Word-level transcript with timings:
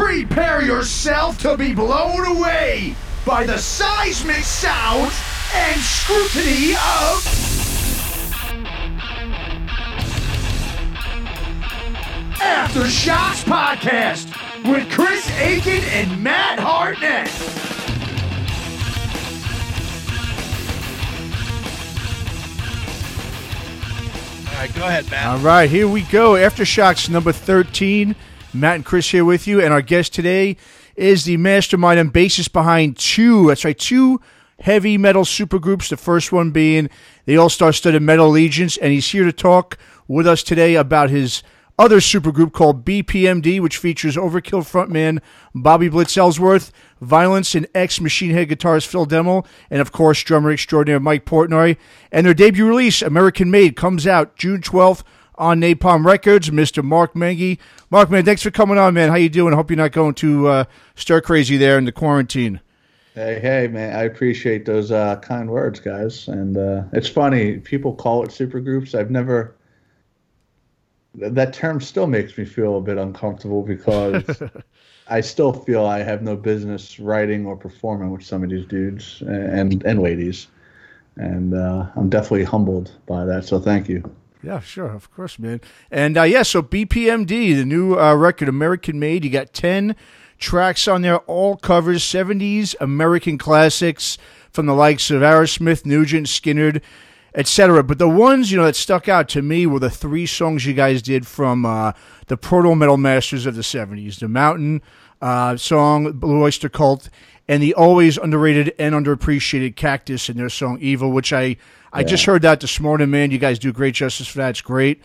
Prepare 0.00 0.62
yourself 0.62 1.36
to 1.40 1.58
be 1.58 1.74
blown 1.74 2.24
away 2.24 2.94
by 3.26 3.44
the 3.44 3.58
seismic 3.58 4.42
sounds 4.44 5.12
and 5.54 5.78
scrutiny 5.78 6.72
of. 6.72 7.22
Aftershocks 12.38 13.44
Podcast 13.44 14.72
with 14.72 14.90
Chris 14.90 15.30
Aiken 15.32 15.84
and 15.90 16.24
Matt 16.24 16.58
Hartnett. 16.58 17.28
All 24.48 24.60
right, 24.60 24.74
go 24.74 24.86
ahead, 24.86 25.10
Matt. 25.10 25.26
All 25.26 25.38
right, 25.40 25.68
here 25.68 25.86
we 25.86 26.02
go. 26.04 26.32
Aftershocks 26.32 27.10
number 27.10 27.32
13. 27.32 28.16
Matt 28.52 28.76
and 28.76 28.84
Chris 28.84 29.10
here 29.10 29.24
with 29.24 29.46
you. 29.46 29.60
And 29.60 29.72
our 29.72 29.82
guest 29.82 30.14
today 30.14 30.56
is 30.96 31.24
the 31.24 31.36
mastermind 31.36 32.00
and 32.00 32.12
bassist 32.12 32.52
behind 32.52 32.96
two, 32.96 33.48
that's 33.48 33.64
right, 33.64 33.78
two 33.78 34.20
heavy 34.60 34.98
metal 34.98 35.24
supergroups. 35.24 35.88
The 35.88 35.96
first 35.96 36.32
one 36.32 36.50
being 36.50 36.90
the 37.26 37.36
All 37.36 37.48
Star 37.48 37.72
Studded 37.72 38.02
Metal 38.02 38.26
Allegiance. 38.26 38.76
And 38.76 38.92
he's 38.92 39.08
here 39.08 39.24
to 39.24 39.32
talk 39.32 39.78
with 40.08 40.26
us 40.26 40.42
today 40.42 40.74
about 40.74 41.10
his 41.10 41.42
other 41.78 41.98
supergroup 41.98 42.52
called 42.52 42.84
BPMD, 42.84 43.58
which 43.58 43.78
features 43.78 44.14
Overkill 44.14 44.68
frontman 44.70 45.20
Bobby 45.54 45.88
Blitz 45.88 46.18
Ellsworth, 46.18 46.72
Violence 47.00 47.54
and 47.54 47.66
ex 47.74 48.02
Machine 48.02 48.32
Head 48.32 48.50
guitarist 48.50 48.86
Phil 48.86 49.06
Demmel, 49.06 49.46
and 49.70 49.80
of 49.80 49.90
course 49.90 50.22
drummer 50.22 50.52
extraordinaire 50.52 51.00
Mike 51.00 51.24
Portnoy. 51.24 51.78
And 52.12 52.26
their 52.26 52.34
debut 52.34 52.68
release, 52.68 53.00
American 53.00 53.50
Made, 53.50 53.76
comes 53.76 54.06
out 54.06 54.36
June 54.36 54.60
12th 54.60 55.04
on 55.40 55.60
Napalm 55.60 56.04
Records. 56.04 56.50
Mr. 56.50 56.84
Mark 56.84 57.14
Menghi. 57.14 57.58
Mark, 57.90 58.10
man, 58.10 58.24
thanks 58.24 58.42
for 58.42 58.50
coming 58.50 58.78
on, 58.78 58.94
man. 58.94 59.08
How 59.08 59.16
you 59.16 59.28
doing? 59.28 59.52
I 59.52 59.56
hope 59.56 59.70
you're 59.70 59.76
not 59.76 59.92
going 59.92 60.14
to 60.16 60.46
uh, 60.46 60.64
stir 60.94 61.20
crazy 61.20 61.56
there 61.56 61.78
in 61.78 61.86
the 61.86 61.92
quarantine. 61.92 62.60
Hey, 63.14 63.40
hey, 63.40 63.66
man! 63.66 63.96
I 63.96 64.04
appreciate 64.04 64.64
those 64.66 64.92
uh, 64.92 65.16
kind 65.16 65.50
words, 65.50 65.80
guys. 65.80 66.28
And 66.28 66.56
uh, 66.56 66.84
it's 66.92 67.08
funny 67.08 67.58
people 67.58 67.92
call 67.92 68.22
it 68.22 68.30
supergroups. 68.30 68.94
I've 68.94 69.10
never 69.10 69.56
that 71.14 71.52
term 71.52 71.80
still 71.80 72.06
makes 72.06 72.38
me 72.38 72.44
feel 72.44 72.78
a 72.78 72.80
bit 72.80 72.96
uncomfortable 72.96 73.62
because 73.62 74.40
I 75.08 75.20
still 75.22 75.52
feel 75.52 75.86
I 75.86 75.98
have 76.04 76.22
no 76.22 76.36
business 76.36 77.00
writing 77.00 77.46
or 77.46 77.56
performing 77.56 78.10
with 78.10 78.24
some 78.24 78.44
of 78.44 78.50
these 78.50 78.66
dudes 78.66 79.22
and 79.22 79.82
and 79.84 80.00
ladies, 80.00 80.46
and 81.16 81.52
uh, 81.52 81.86
I'm 81.96 82.10
definitely 82.10 82.44
humbled 82.44 82.92
by 83.06 83.24
that. 83.24 83.44
So 83.44 83.58
thank 83.58 83.88
you. 83.88 84.04
Yeah, 84.42 84.60
sure, 84.60 84.90
of 84.90 85.10
course, 85.10 85.38
man. 85.38 85.60
And 85.90 86.16
uh, 86.16 86.22
yeah, 86.22 86.42
so 86.42 86.62
BPMD, 86.62 87.56
the 87.56 87.64
new 87.64 87.98
uh, 87.98 88.14
record, 88.14 88.48
American 88.48 88.98
Made. 88.98 89.24
You 89.24 89.30
got 89.30 89.52
ten 89.52 89.96
tracks 90.38 90.88
on 90.88 91.02
there, 91.02 91.18
all 91.18 91.56
covers, 91.56 92.02
'70s 92.02 92.74
American 92.80 93.36
classics 93.36 94.16
from 94.50 94.66
the 94.66 94.74
likes 94.74 95.10
of 95.10 95.22
Aerosmith, 95.22 95.84
Nugent, 95.84 96.26
Skynyrd 96.26 96.82
etc. 97.34 97.84
But 97.84 97.98
the 97.98 98.08
ones 98.08 98.50
you 98.50 98.58
know 98.58 98.64
that 98.64 98.76
stuck 98.76 99.08
out 99.08 99.28
to 99.30 99.42
me 99.42 99.66
were 99.66 99.78
the 99.78 99.90
three 99.90 100.26
songs 100.26 100.66
you 100.66 100.74
guys 100.74 101.02
did 101.02 101.26
from 101.26 101.64
uh, 101.64 101.92
the 102.26 102.36
Proto 102.36 102.74
Metal 102.74 102.96
Masters 102.96 103.46
of 103.46 103.54
the 103.54 103.62
'70s: 103.62 104.18
the 104.18 104.28
Mountain 104.28 104.82
uh, 105.20 105.56
song, 105.56 106.12
Blue 106.12 106.42
Oyster 106.42 106.68
Cult, 106.68 107.08
and 107.48 107.62
the 107.62 107.74
always 107.74 108.16
underrated 108.16 108.74
and 108.78 108.94
underappreciated 108.94 109.76
Cactus 109.76 110.28
in 110.28 110.36
their 110.36 110.48
song 110.48 110.78
"Evil," 110.80 111.10
which 111.10 111.32
I 111.32 111.56
I 111.92 112.00
yeah. 112.00 112.06
just 112.06 112.24
heard 112.24 112.42
that 112.42 112.60
this 112.60 112.78
morning. 112.80 113.10
Man, 113.10 113.30
you 113.30 113.38
guys 113.38 113.58
do 113.58 113.72
great 113.72 113.94
justice 113.94 114.28
for 114.28 114.38
that. 114.38 114.50
It's 114.50 114.60
great. 114.60 115.02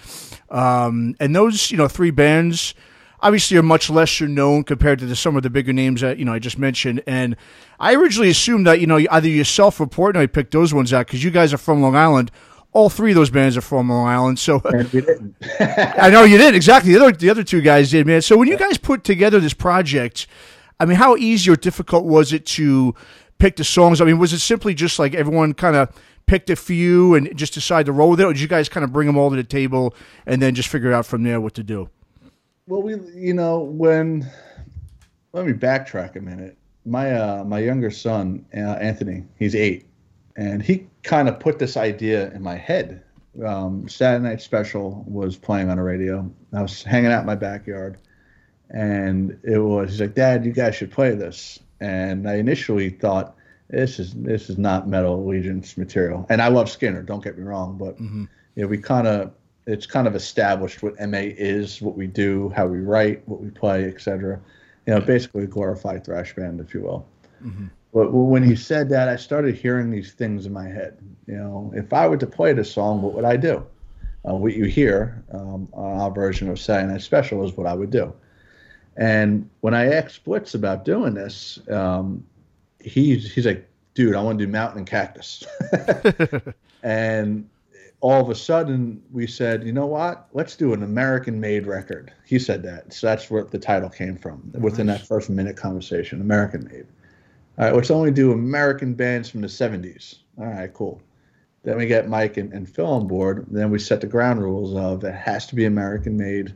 Um, 0.50 1.16
and 1.20 1.36
those 1.36 1.72
you 1.72 1.78
know 1.78 1.88
three 1.88 2.12
bands 2.12 2.74
obviously 3.22 3.58
are 3.58 3.64
much 3.64 3.90
lesser 3.90 4.28
known 4.28 4.64
compared 4.64 5.00
to 5.00 5.06
the, 5.06 5.16
some 5.16 5.36
of 5.36 5.42
the 5.42 5.50
bigger 5.50 5.74
names 5.74 6.02
that 6.02 6.18
you 6.20 6.26
know 6.26 6.34
I 6.34 6.40
just 6.40 6.60
mentioned. 6.60 7.02
And 7.08 7.36
I 7.80 7.96
originally 7.96 8.30
assumed 8.30 8.68
that 8.68 8.80
you 8.80 8.88
know 8.88 9.00
either 9.10 9.28
yourself 9.28 9.80
or 9.80 9.88
Portnoy 9.88 10.32
picked 10.32 10.52
those 10.52 10.74
ones 10.74 10.94
out 10.94 11.08
because 11.08 11.24
you 11.24 11.32
guys 11.32 11.54
are 11.54 11.58
from 11.58 11.82
Long 11.82 11.96
Island. 11.96 12.32
All 12.76 12.90
three 12.90 13.12
of 13.12 13.16
those 13.16 13.30
bands 13.30 13.56
are 13.56 13.62
from 13.62 13.90
Long 13.90 14.06
Island, 14.06 14.38
so 14.38 14.62
I 15.60 16.10
know 16.12 16.24
you 16.24 16.38
did 16.38 16.56
exactly. 16.56 16.92
The 16.92 17.00
other 17.02 17.12
the 17.14 17.30
other 17.30 17.44
two 17.44 17.62
guys 17.62 17.92
did, 17.92 18.06
man. 18.06 18.22
So 18.22 18.36
when 18.36 18.50
you 18.50 18.58
guys 18.58 18.78
put 18.78 19.06
together 19.06 19.40
this 19.40 19.54
project, 19.54 20.28
I 20.78 20.86
mean, 20.86 20.98
how 20.98 21.16
easy 21.16 21.50
or 21.50 21.56
difficult 21.56 22.04
was 22.04 22.34
it 22.34 22.46
to 22.48 22.94
pick 23.40 23.56
the 23.56 23.64
songs? 23.64 24.02
I 24.02 24.06
mean, 24.06 24.20
was 24.20 24.34
it 24.34 24.40
simply 24.40 24.74
just 24.74 25.00
like 25.00 25.16
everyone 25.16 25.54
kind 25.54 25.78
of 25.78 25.90
picked 26.26 26.50
a 26.50 26.56
few 26.58 27.16
and 27.16 27.34
just 27.38 27.54
decide 27.54 27.86
to 27.86 27.94
roll 27.94 28.10
with 28.10 28.20
it, 28.20 28.26
or 28.26 28.34
did 28.34 28.42
you 28.42 28.48
guys 28.50 28.68
kind 28.68 28.84
of 28.84 28.92
bring 28.92 29.08
them 29.08 29.18
all 29.18 29.30
to 29.30 29.38
the 29.38 29.44
table 29.44 29.96
and 30.26 30.42
then 30.42 30.54
just 30.54 30.68
figure 30.68 30.92
out 30.92 31.06
from 31.06 31.24
there 31.24 31.40
what 31.40 31.54
to 31.54 31.64
do? 31.64 31.90
Well, 32.68 32.82
we, 32.82 32.96
you 33.16 33.34
know, 33.34 33.60
when 33.60 34.30
let 35.32 35.46
me 35.46 35.54
backtrack 35.54 36.16
a 36.16 36.22
minute. 36.22 36.58
My 36.86 37.14
uh, 37.14 37.44
my 37.44 37.60
younger 37.60 37.90
son, 37.90 38.46
uh, 38.54 38.60
Anthony, 38.60 39.24
he's 39.38 39.56
eight, 39.56 39.86
and 40.36 40.62
he 40.62 40.88
kind 41.04 41.30
of 41.30 41.40
put 41.40 41.60
this 41.60 41.78
idea 41.78 42.32
in 42.32 42.42
my 42.42 42.56
head. 42.56 43.02
Um, 43.46 43.88
Saturday 43.88 44.24
Night 44.24 44.42
Special 44.42 45.04
was 45.08 45.38
playing 45.38 45.70
on 45.70 45.78
the 45.78 45.84
radio. 45.84 46.30
I 46.54 46.62
was 46.62 46.84
hanging 46.84 47.12
out 47.12 47.22
in 47.22 47.26
my 47.26 47.36
backyard, 47.36 47.98
and 48.70 49.38
it 49.44 49.60
was 49.60 49.92
he's 49.92 50.02
like, 50.02 50.16
"Dad, 50.16 50.46
you 50.46 50.52
guys 50.52 50.76
should 50.76 50.92
play 50.92 51.14
this." 51.16 51.60
And 51.82 52.30
I 52.30 52.36
initially 52.36 52.90
thought 52.90 53.36
this 53.70 54.00
is 54.00 54.14
this 54.14 54.50
is 54.50 54.58
not 54.58 54.88
Metal 54.88 55.16
Allegiance 55.16 55.78
material, 55.78 56.26
and 56.30 56.42
I 56.42 56.48
love 56.48 56.68
Skynyrd, 56.68 57.06
Don't 57.06 57.24
get 57.24 57.38
me 57.38 57.44
wrong, 57.44 57.78
but 57.78 57.96
mm-hmm. 57.96 58.26
you 58.56 58.64
know, 58.64 58.68
we 58.68 58.78
kind 58.78 59.08
of 59.08 59.34
it's 59.68 59.86
kind 59.86 60.08
of 60.08 60.16
established 60.16 60.84
what 60.84 61.00
MA 61.10 61.22
is, 61.22 61.82
what 61.82 61.98
we 61.98 62.08
do, 62.08 62.50
how 62.56 62.68
we 62.68 62.80
write, 62.80 63.28
what 63.28 63.42
we 63.42 63.50
play, 63.50 63.86
etc. 63.86 64.40
You 64.86 64.94
know, 64.94 65.02
basically 65.02 65.44
a 65.44 65.48
glorified 65.48 66.06
thrash 66.06 66.36
band, 66.36 66.60
if 66.60 66.74
you 66.74 66.82
will. 66.82 67.08
Mm-hmm. 67.44 67.66
But 67.96 68.12
when 68.12 68.44
he 68.44 68.58
said 68.58 68.90
that, 68.90 69.08
I 69.08 69.16
started 69.16 69.56
hearing 69.56 69.90
these 69.90 70.12
things 70.12 70.46
in 70.46 70.52
my 70.52 70.68
head. 70.68 70.98
You 71.28 71.38
know, 71.38 71.72
if 71.74 71.94
I 71.94 72.10
were 72.10 72.18
to 72.18 72.28
play 72.28 72.52
this 72.52 72.70
song, 72.70 73.02
what 73.02 73.14
would 73.14 73.24
I 73.24 73.38
do? 73.38 73.66
Uh, 74.28 74.36
what 74.36 74.54
you 74.54 74.66
hear 74.66 75.24
um, 75.32 75.70
on 75.72 76.02
our 76.02 76.12
version 76.12 76.50
of 76.50 76.60
Saturday 76.60 76.92
Night 76.92 77.02
Special 77.04 77.46
is 77.46 77.56
what 77.56 77.66
I 77.66 77.74
would 77.74 77.92
do. 77.92 78.14
And 78.98 79.50
when 79.62 79.74
I 79.74 79.94
asked 79.94 80.26
Blitz 80.26 80.56
about 80.56 80.84
doing 80.84 81.14
this, 81.14 81.58
um, 81.70 82.26
he's 82.82 83.34
he's 83.34 83.46
like, 83.46 83.66
"Dude, 83.94 84.14
I 84.14 84.22
want 84.22 84.40
to 84.40 84.46
do 84.46 84.52
Mountain 84.52 84.80
and 84.80 84.88
Cactus." 84.88 85.46
and 86.84 87.50
all 88.02 88.20
of 88.20 88.30
a 88.30 88.36
sudden 88.36 89.02
we 89.14 89.26
said, 89.26 89.64
you 89.64 89.72
know 89.72 89.86
what? 89.86 90.28
Let's 90.34 90.58
do 90.58 90.74
an 90.74 90.84
American 90.84 91.40
made 91.40 91.66
record. 91.66 92.12
He 92.26 92.40
said 92.40 92.62
that. 92.64 92.92
So 92.92 93.08
that's 93.08 93.32
where 93.32 93.46
the 93.46 93.58
title 93.58 93.90
came 93.90 94.18
from 94.18 94.52
within 94.60 94.88
that 94.88 95.08
first 95.08 95.30
minute 95.30 95.56
conversation 95.56 96.20
American 96.20 96.66
made. 96.66 96.88
All 97.58 97.66
right, 97.66 97.74
let's 97.74 97.92
only 97.92 98.12
do 98.12 98.34
American 98.34 98.94
bands 98.94 99.30
from 99.30 99.42
the 99.42 99.48
70s. 99.48 100.16
All 100.38 100.46
right, 100.46 100.74
cool. 100.74 101.02
Then 101.64 101.78
we 101.78 101.88
get 101.88 102.10
Mike 102.10 102.38
and, 102.38 102.52
and 102.54 102.70
Phil 102.70 102.86
on 102.86 103.08
board. 103.08 103.46
Then 103.50 103.72
we 103.72 103.80
set 103.80 104.02
the 104.02 104.08
ground 104.08 104.42
rules 104.42 104.76
of 104.76 105.04
it 105.04 105.16
has 105.16 105.48
to 105.48 105.56
be 105.56 105.66
American 105.66 106.18
made, 106.18 106.54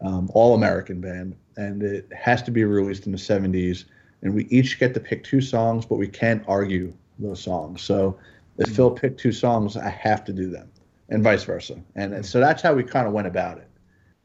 um, 0.00 0.30
all 0.34 0.54
American 0.54 1.00
band, 1.00 1.36
and 1.56 1.82
it 1.82 2.10
has 2.12 2.42
to 2.42 2.50
be 2.50 2.64
released 2.64 3.06
in 3.06 3.12
the 3.12 3.18
70s. 3.18 3.84
And 4.22 4.34
we 4.34 4.46
each 4.46 4.78
get 4.78 4.94
to 4.94 5.00
pick 5.00 5.24
two 5.24 5.40
songs, 5.40 5.84
but 5.84 5.96
we 5.96 6.08
can't 6.08 6.42
argue 6.48 6.92
those 7.18 7.42
songs. 7.42 7.82
So 7.82 8.18
if 8.58 8.66
mm-hmm. 8.66 8.74
Phil 8.74 8.90
picked 8.90 9.20
two 9.20 9.32
songs, 9.32 9.76
I 9.76 9.90
have 9.90 10.24
to 10.24 10.32
do 10.32 10.50
them 10.50 10.70
and 11.10 11.22
vice 11.22 11.44
versa. 11.44 11.78
And, 11.96 12.14
and 12.14 12.24
so 12.24 12.40
that's 12.40 12.62
how 12.62 12.74
we 12.74 12.82
kind 12.82 13.06
of 13.06 13.12
went 13.12 13.26
about 13.26 13.58
it. 13.58 13.68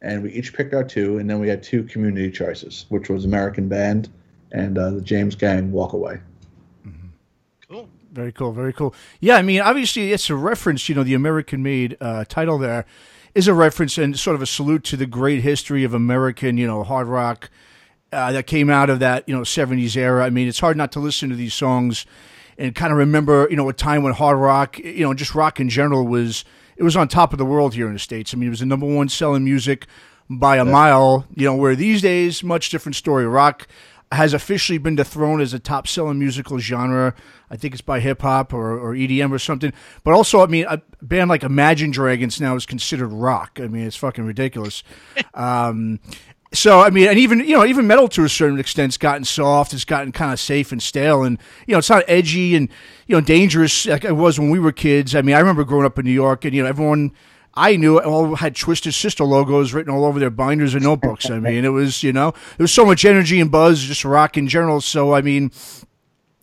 And 0.02 0.24
we 0.24 0.32
each 0.32 0.54
picked 0.54 0.74
our 0.74 0.84
two, 0.84 1.18
and 1.18 1.30
then 1.30 1.40
we 1.40 1.50
had 1.50 1.62
two 1.62 1.84
community 1.84 2.32
choices, 2.32 2.86
which 2.90 3.10
was 3.10 3.26
American 3.26 3.68
Band 3.68 4.10
and 4.52 4.78
uh, 4.78 4.92
the 4.92 5.02
James 5.02 5.36
Gang 5.36 5.72
Walk 5.72 5.94
Away. 5.94 6.20
Mm-hmm. 6.88 7.08
Cool. 7.70 7.90
Very 8.12 8.32
cool. 8.32 8.52
Very 8.52 8.74
cool. 8.74 8.94
Yeah, 9.20 9.36
I 9.36 9.42
mean, 9.42 9.62
obviously, 9.62 10.12
it's 10.12 10.30
a 10.30 10.36
reference. 10.36 10.88
You 10.88 10.96
know, 10.96 11.04
the 11.04 11.14
American 11.14 11.64
made 11.64 11.98
uh, 12.00 12.26
title 12.26 12.58
there 12.58 12.86
is 13.36 13.50
a 13.50 13.54
reference 13.54 13.98
and 13.98 14.18
sort 14.18 14.36
of 14.36 14.42
a 14.42 14.46
salute 14.46 14.84
to 14.86 14.98
the 14.98 15.06
great 15.06 15.42
history 15.42 15.84
of 15.84 15.94
American, 15.94 16.58
you 16.58 16.66
know, 16.66 16.84
hard 16.84 17.08
rock 17.08 17.50
uh, 18.14 18.32
that 18.32 18.48
came 18.48 18.70
out 18.70 18.90
of 18.90 19.00
that, 19.00 19.28
you 19.28 19.36
know, 19.36 19.42
70s 19.42 19.98
era. 19.98 20.26
I 20.26 20.30
mean, 20.30 20.48
it's 20.48 20.60
hard 20.60 20.78
not 20.78 20.94
to 20.94 21.00
listen 21.02 21.30
to 21.30 21.36
these 21.36 21.54
songs 21.54 22.06
and 22.58 22.74
kind 22.74 22.94
of 22.94 22.98
remember, 22.98 23.48
you 23.50 23.58
know, 23.58 23.68
a 23.68 23.74
time 23.74 24.04
when 24.04 24.14
hard 24.14 24.38
rock, 24.38 24.80
you 24.80 25.06
know, 25.06 25.14
just 25.14 25.36
rock 25.36 25.60
in 25.60 25.68
general 25.68 26.08
was 26.08 26.46
it 26.78 26.84
was 26.84 26.96
on 26.96 27.08
top 27.10 27.34
of 27.34 27.40
the 27.40 27.46
world 27.46 27.74
here 27.74 27.88
in 27.88 27.94
the 27.94 28.00
states. 28.00 28.34
I 28.34 28.38
mean, 28.38 28.48
it 28.48 28.52
was 28.52 28.60
the 28.62 28.66
number 28.66 28.86
one 28.86 29.10
selling 29.10 29.44
music 29.44 29.86
by 30.30 30.58
a 30.58 30.66
mile. 30.66 31.26
You 31.36 31.46
know, 31.46 31.56
where 31.56 31.76
these 31.76 32.02
days, 32.02 32.44
much 32.44 32.70
different 32.70 32.96
story. 32.96 33.26
Rock 33.28 33.68
has 34.16 34.34
officially 34.34 34.78
been 34.78 34.96
dethroned 34.96 35.42
as 35.42 35.54
a 35.54 35.60
top 35.60 35.88
selling 35.88 36.20
musical 36.20 36.60
genre. 36.60 37.14
I 37.50 37.58
think 37.58 37.74
it's 37.74 37.82
by 37.82 38.00
hip 38.00 38.22
hop 38.22 38.54
or, 38.54 38.78
or 38.80 38.94
EDM 38.94 39.32
or 39.32 39.40
something. 39.40 39.72
But 40.04 40.14
also, 40.14 40.42
I 40.42 40.48
mean, 40.48 40.66
a 40.68 40.82
band 41.02 41.30
like 41.30 41.44
Imagine 41.44 41.92
Dragons 41.92 42.42
now 42.42 42.56
is 42.56 42.66
considered 42.66 43.10
rock. 43.10 43.60
I 43.62 43.68
mean, 43.68 43.86
it's 43.86 43.96
fucking 43.96 44.26
ridiculous. 44.26 44.84
um, 45.34 46.00
so 46.54 46.80
I 46.80 46.90
mean, 46.90 47.08
and 47.10 47.20
even 47.20 47.40
you 47.40 47.58
know, 47.58 47.66
even 47.66 47.88
metal 47.88 48.08
to 48.10 48.24
a 48.24 48.30
certain 48.30 48.60
extent 48.60 48.94
has 48.94 48.98
gotten 48.98 49.26
soft. 49.26 49.74
It's 49.74 49.86
gotten 49.86 50.12
kind 50.12 50.32
of 50.32 50.40
safe 50.40 50.72
and 50.72 50.82
stale, 50.82 51.24
and 51.24 51.38
you 51.68 51.74
know, 51.74 51.80
it's 51.80 51.90
not 51.90 52.04
edgy 52.08 52.56
and 52.56 52.70
you 53.08 53.16
know 53.16 53.22
dangerous 53.22 53.86
like 53.86 54.06
it 54.06 54.14
was 54.14 54.40
when 54.40 54.50
we 54.50 54.60
were 54.60 54.72
kids. 54.72 55.16
I 55.16 55.22
mean, 55.22 55.36
I 55.36 55.40
remember 55.40 55.64
growing 55.64 55.86
up 55.86 56.00
in 56.00 56.06
New 56.06 56.12
York, 56.12 56.46
and 56.46 56.54
you 56.54 56.64
know, 56.64 56.70
everyone. 56.70 57.12
I 57.56 57.78
knew 57.78 57.98
it 57.98 58.06
all 58.06 58.36
had 58.36 58.56
Twisted 58.56 58.94
Sister 58.94 59.24
logos 59.24 59.74
written 59.74 59.94
all 59.94 60.06
over 60.06 60.20
their 60.20 60.30
binders 60.30 60.74
and 60.74 60.84
notebooks. 60.84 61.30
I 61.30 61.40
mean, 61.40 61.64
it 61.64 61.70
was 61.70 62.04
you 62.04 62.12
know 62.12 62.32
there 62.58 62.64
was 62.64 62.74
so 62.74 62.86
much 62.86 63.06
energy 63.06 63.40
and 63.40 63.52
buzz, 63.52 63.82
just 63.84 64.04
rock 64.04 64.38
in 64.38 64.48
general. 64.48 64.82
So 64.82 65.14
I 65.14 65.22
mean, 65.22 65.52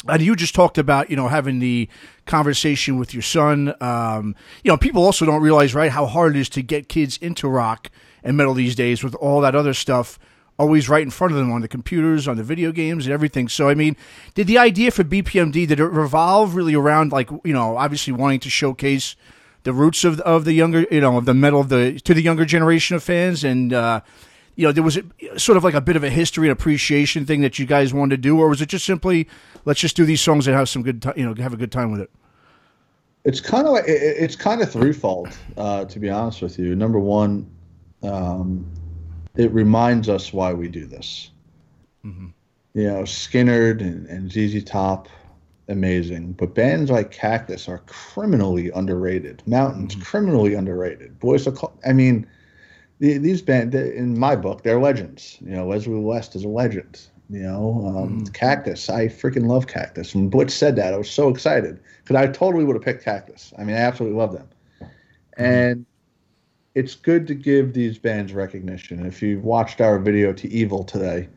and 0.08 0.22
you 0.22 0.34
just 0.34 0.54
talked 0.54 0.78
about 0.78 1.10
you 1.10 1.16
know 1.16 1.28
having 1.28 1.58
the 1.58 1.88
conversation 2.24 2.98
with 2.98 3.12
your 3.12 3.22
son. 3.22 3.74
Um, 3.80 4.34
you 4.64 4.70
know, 4.70 4.76
people 4.76 5.04
also 5.04 5.26
don't 5.26 5.42
realize 5.42 5.74
right 5.74 5.90
how 5.90 6.06
hard 6.06 6.36
it 6.36 6.40
is 6.40 6.48
to 6.50 6.62
get 6.62 6.88
kids 6.88 7.18
into 7.18 7.48
rock 7.48 7.90
and 8.24 8.36
metal 8.36 8.54
these 8.54 8.74
days 8.74 9.04
with 9.04 9.14
all 9.16 9.40
that 9.42 9.54
other 9.54 9.74
stuff 9.74 10.18
always 10.58 10.88
right 10.88 11.02
in 11.02 11.10
front 11.10 11.32
of 11.32 11.38
them 11.38 11.50
on 11.50 11.60
the 11.60 11.68
computers, 11.68 12.28
on 12.28 12.36
the 12.36 12.42
video 12.42 12.72
games, 12.72 13.06
and 13.06 13.12
everything. 13.12 13.48
So, 13.48 13.68
I 13.68 13.74
mean, 13.74 13.96
did 14.34 14.46
the 14.46 14.58
idea 14.58 14.90
for 14.90 15.02
BPMD 15.02 15.66
did 15.66 15.80
it 15.80 15.84
revolve 15.84 16.54
really 16.54 16.74
around 16.74 17.12
like 17.12 17.30
you 17.44 17.52
know 17.52 17.76
obviously 17.76 18.12
wanting 18.12 18.40
to 18.40 18.50
showcase 18.50 19.16
the 19.64 19.72
roots 19.72 20.04
of 20.04 20.20
of 20.20 20.44
the 20.44 20.52
younger 20.52 20.86
you 20.90 21.00
know 21.00 21.16
of 21.16 21.24
the 21.24 21.34
metal 21.34 21.60
of 21.60 21.68
the 21.68 22.00
to 22.00 22.14
the 22.14 22.22
younger 22.22 22.44
generation 22.44 22.96
of 22.96 23.02
fans 23.02 23.44
and. 23.44 23.72
Uh, 23.72 24.00
you 24.54 24.66
know, 24.66 24.72
there 24.72 24.82
was 24.82 24.98
a, 24.98 25.38
sort 25.38 25.56
of 25.56 25.64
like 25.64 25.72
a 25.72 25.80
bit 25.80 25.96
of 25.96 26.04
a 26.04 26.10
history 26.10 26.46
and 26.46 26.52
appreciation 26.52 27.24
thing 27.24 27.40
that 27.40 27.58
you 27.58 27.64
guys 27.64 27.94
wanted 27.94 28.16
to 28.16 28.22
do, 28.22 28.38
or 28.38 28.48
was 28.48 28.60
it 28.60 28.68
just 28.68 28.84
simply 28.84 29.26
let's 29.64 29.80
just 29.80 29.96
do 29.96 30.04
these 30.04 30.20
songs 30.20 30.46
and 30.46 30.56
have 30.56 30.68
some 30.68 30.82
good, 30.82 31.00
time, 31.00 31.14
you 31.16 31.24
know, 31.24 31.34
have 31.42 31.54
a 31.54 31.56
good 31.56 31.72
time 31.72 31.90
with 31.90 32.02
it? 32.02 32.10
It's 33.24 33.40
kind 33.40 33.66
of 33.66 33.72
like 33.72 33.84
it's 33.86 34.36
kind 34.36 34.60
of 34.60 34.70
threefold, 34.70 35.28
uh, 35.56 35.84
to 35.86 35.98
be 35.98 36.10
honest 36.10 36.42
with 36.42 36.58
you. 36.58 36.74
Number 36.74 36.98
one, 36.98 37.50
um, 38.02 38.66
it 39.36 39.50
reminds 39.52 40.08
us 40.08 40.32
why 40.32 40.52
we 40.52 40.68
do 40.68 40.86
this. 40.86 41.30
Mm-hmm. 42.04 42.28
You 42.74 42.86
know, 42.88 43.02
Skynyrd 43.02 43.80
and, 43.80 44.06
and 44.06 44.30
ZZ 44.30 44.64
Top, 44.64 45.08
amazing, 45.68 46.32
but 46.32 46.54
bands 46.54 46.90
like 46.90 47.10
Cactus 47.10 47.68
are 47.68 47.78
criminally 47.86 48.70
underrated. 48.70 49.42
Mountains, 49.46 49.94
mm-hmm. 49.94 50.02
criminally 50.02 50.54
underrated. 50.54 51.18
Boys, 51.18 51.46
I 51.86 51.92
mean 51.92 52.26
the, 53.02 53.18
these 53.18 53.42
bands, 53.42 53.74
in 53.74 54.16
my 54.16 54.36
book, 54.36 54.62
they're 54.62 54.80
legends. 54.80 55.36
You 55.40 55.56
know, 55.56 55.66
Leslie 55.66 55.98
West 55.98 56.36
is 56.36 56.44
a 56.44 56.48
legend. 56.48 57.00
You 57.30 57.42
know, 57.42 57.84
um, 57.84 58.20
mm. 58.20 58.32
Cactus. 58.32 58.88
I 58.88 59.08
freaking 59.08 59.48
love 59.48 59.66
Cactus. 59.66 60.14
When 60.14 60.28
Butch 60.28 60.52
said 60.52 60.76
that, 60.76 60.94
I 60.94 60.98
was 60.98 61.10
so 61.10 61.28
excited 61.28 61.80
because 62.04 62.14
I 62.14 62.28
totally 62.28 62.62
would 62.62 62.76
have 62.76 62.84
picked 62.84 63.04
Cactus. 63.04 63.52
I 63.58 63.64
mean, 63.64 63.74
I 63.74 63.80
absolutely 63.80 64.18
love 64.18 64.32
them. 64.34 64.48
Mm. 64.82 64.88
And 65.36 65.86
it's 66.76 66.94
good 66.94 67.26
to 67.26 67.34
give 67.34 67.72
these 67.72 67.98
bands 67.98 68.32
recognition. 68.32 69.04
If 69.04 69.20
you 69.20 69.40
watched 69.40 69.80
our 69.80 69.98
video 69.98 70.32
to 70.34 70.48
Evil 70.48 70.84
today, 70.84 71.28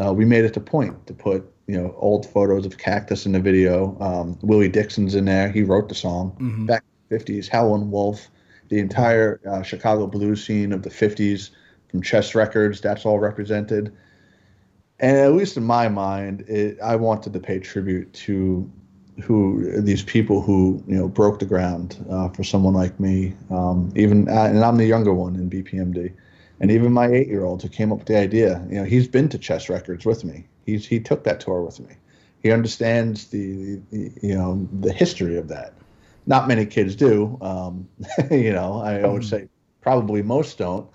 uh, 0.00 0.12
we 0.12 0.24
made 0.24 0.44
it 0.44 0.56
a 0.56 0.60
point 0.60 1.04
to 1.08 1.14
put 1.14 1.51
you 1.66 1.80
know 1.80 1.94
old 1.98 2.26
photos 2.26 2.66
of 2.66 2.78
Cactus 2.78 3.26
in 3.26 3.32
the 3.32 3.40
video. 3.40 3.96
Um, 4.00 4.38
Willie 4.42 4.68
Dixon's 4.68 5.14
in 5.14 5.24
there. 5.26 5.50
He 5.50 5.62
wrote 5.62 5.88
the 5.88 5.94
song 5.94 6.32
mm-hmm. 6.32 6.66
back 6.66 6.84
in 7.10 7.18
the 7.18 7.24
50s. 7.24 7.48
Howlin' 7.48 7.90
Wolf 7.90 8.30
the 8.72 8.78
entire 8.78 9.38
uh, 9.46 9.62
Chicago 9.62 10.06
blues 10.06 10.42
scene 10.42 10.72
of 10.72 10.82
the 10.82 10.88
50s 10.88 11.50
from 11.90 12.00
Chess 12.00 12.34
Records, 12.34 12.80
that's 12.80 13.04
all 13.04 13.18
represented. 13.18 13.94
And 14.98 15.18
at 15.18 15.34
least 15.34 15.58
in 15.58 15.64
my 15.64 15.88
mind, 15.88 16.40
it, 16.48 16.78
I 16.82 16.96
wanted 16.96 17.34
to 17.34 17.38
pay 17.38 17.58
tribute 17.58 18.10
to 18.14 18.70
who 19.22 19.78
these 19.82 20.02
people 20.02 20.40
who 20.40 20.82
you 20.86 20.96
know 20.96 21.06
broke 21.06 21.38
the 21.38 21.44
ground 21.44 22.02
uh, 22.08 22.30
for 22.30 22.44
someone 22.44 22.72
like 22.72 22.98
me. 22.98 23.34
Um, 23.50 23.92
even 23.94 24.26
uh, 24.26 24.44
and 24.44 24.64
I'm 24.64 24.78
the 24.78 24.86
younger 24.86 25.12
one 25.12 25.34
in 25.36 25.50
BPMD, 25.50 26.14
and 26.62 26.70
even 26.70 26.92
my 26.92 27.08
eight-year-old 27.08 27.62
who 27.62 27.68
came 27.68 27.92
up 27.92 27.98
with 27.98 28.08
the 28.08 28.16
idea. 28.16 28.64
You 28.70 28.76
know, 28.76 28.84
he's 28.84 29.08
been 29.08 29.28
to 29.28 29.38
Chess 29.38 29.68
Records 29.68 30.06
with 30.06 30.24
me. 30.24 30.46
He's 30.64 30.86
he 30.86 30.98
took 31.00 31.24
that 31.24 31.40
tour 31.40 31.60
with 31.60 31.78
me. 31.80 31.96
He 32.42 32.50
understands 32.50 33.26
the, 33.26 33.80
the 33.90 34.10
you 34.22 34.34
know 34.34 34.66
the 34.80 34.92
history 34.92 35.36
of 35.36 35.48
that 35.48 35.74
not 36.26 36.48
many 36.48 36.66
kids 36.66 36.94
do. 36.94 37.38
Um, 37.40 37.88
you 38.30 38.52
know, 38.52 38.80
I 38.80 39.06
would 39.06 39.24
say 39.24 39.48
probably 39.80 40.22
most 40.22 40.58
don't. 40.58 40.88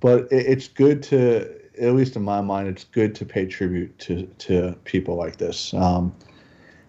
But 0.00 0.30
it, 0.32 0.46
it's 0.46 0.68
good 0.68 1.02
to, 1.04 1.54
at 1.80 1.94
least 1.94 2.16
in 2.16 2.22
my 2.22 2.40
mind, 2.40 2.68
it's 2.68 2.84
good 2.84 3.14
to 3.16 3.24
pay 3.24 3.46
tribute 3.46 3.98
to 4.00 4.26
to 4.38 4.76
people 4.84 5.16
like 5.16 5.36
this. 5.36 5.72
Um, 5.74 6.14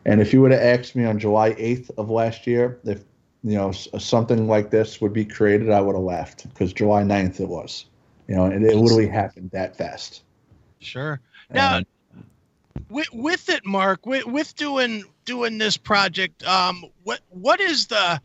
and 0.05 0.21
if 0.21 0.33
you 0.33 0.41
would 0.41 0.51
have 0.51 0.61
asked 0.61 0.95
me 0.95 1.05
on 1.05 1.19
July 1.19 1.53
8th 1.53 1.91
of 1.97 2.09
last 2.09 2.47
year 2.47 2.79
if 2.85 3.03
you 3.43 3.57
know 3.57 3.71
something 3.71 4.47
like 4.47 4.71
this 4.71 5.01
would 5.01 5.13
be 5.13 5.25
created, 5.25 5.69
I 5.69 5.81
would 5.81 5.95
have 5.95 6.03
laughed 6.03 6.47
because 6.49 6.73
July 6.73 7.03
9th 7.03 7.39
it 7.39 7.47
was. 7.47 7.85
You 8.27 8.35
know, 8.35 8.45
and 8.45 8.65
it 8.65 8.75
literally 8.75 9.07
happened 9.07 9.51
that 9.51 9.77
fast. 9.77 10.23
Sure. 10.79 11.19
Now, 11.49 11.77
and, 11.77 11.85
with, 12.89 13.11
with 13.13 13.49
it, 13.49 13.65
Mark, 13.65 14.05
with, 14.05 14.25
with 14.25 14.55
doing 14.55 15.03
doing 15.25 15.57
this 15.57 15.77
project, 15.77 16.45
um, 16.45 16.85
what 17.03 17.19
what 17.29 17.59
is 17.59 17.87
the 17.87 18.21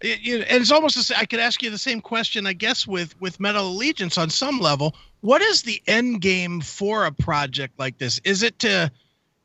it, 0.00 0.20
it, 0.22 0.46
and 0.48 0.60
it's 0.60 0.72
almost 0.72 1.08
the, 1.08 1.16
I 1.16 1.24
could 1.24 1.40
ask 1.40 1.62
you 1.62 1.70
the 1.70 1.78
same 1.78 2.00
question, 2.00 2.46
I 2.46 2.52
guess, 2.52 2.86
with 2.86 3.18
with 3.20 3.40
Metal 3.40 3.68
Allegiance 3.68 4.18
on 4.18 4.30
some 4.30 4.58
level. 4.58 4.94
What 5.20 5.40
is 5.42 5.62
the 5.62 5.80
end 5.86 6.20
game 6.20 6.60
for 6.60 7.04
a 7.04 7.12
project 7.12 7.78
like 7.78 7.98
this? 7.98 8.20
Is 8.24 8.42
it 8.42 8.58
to 8.60 8.90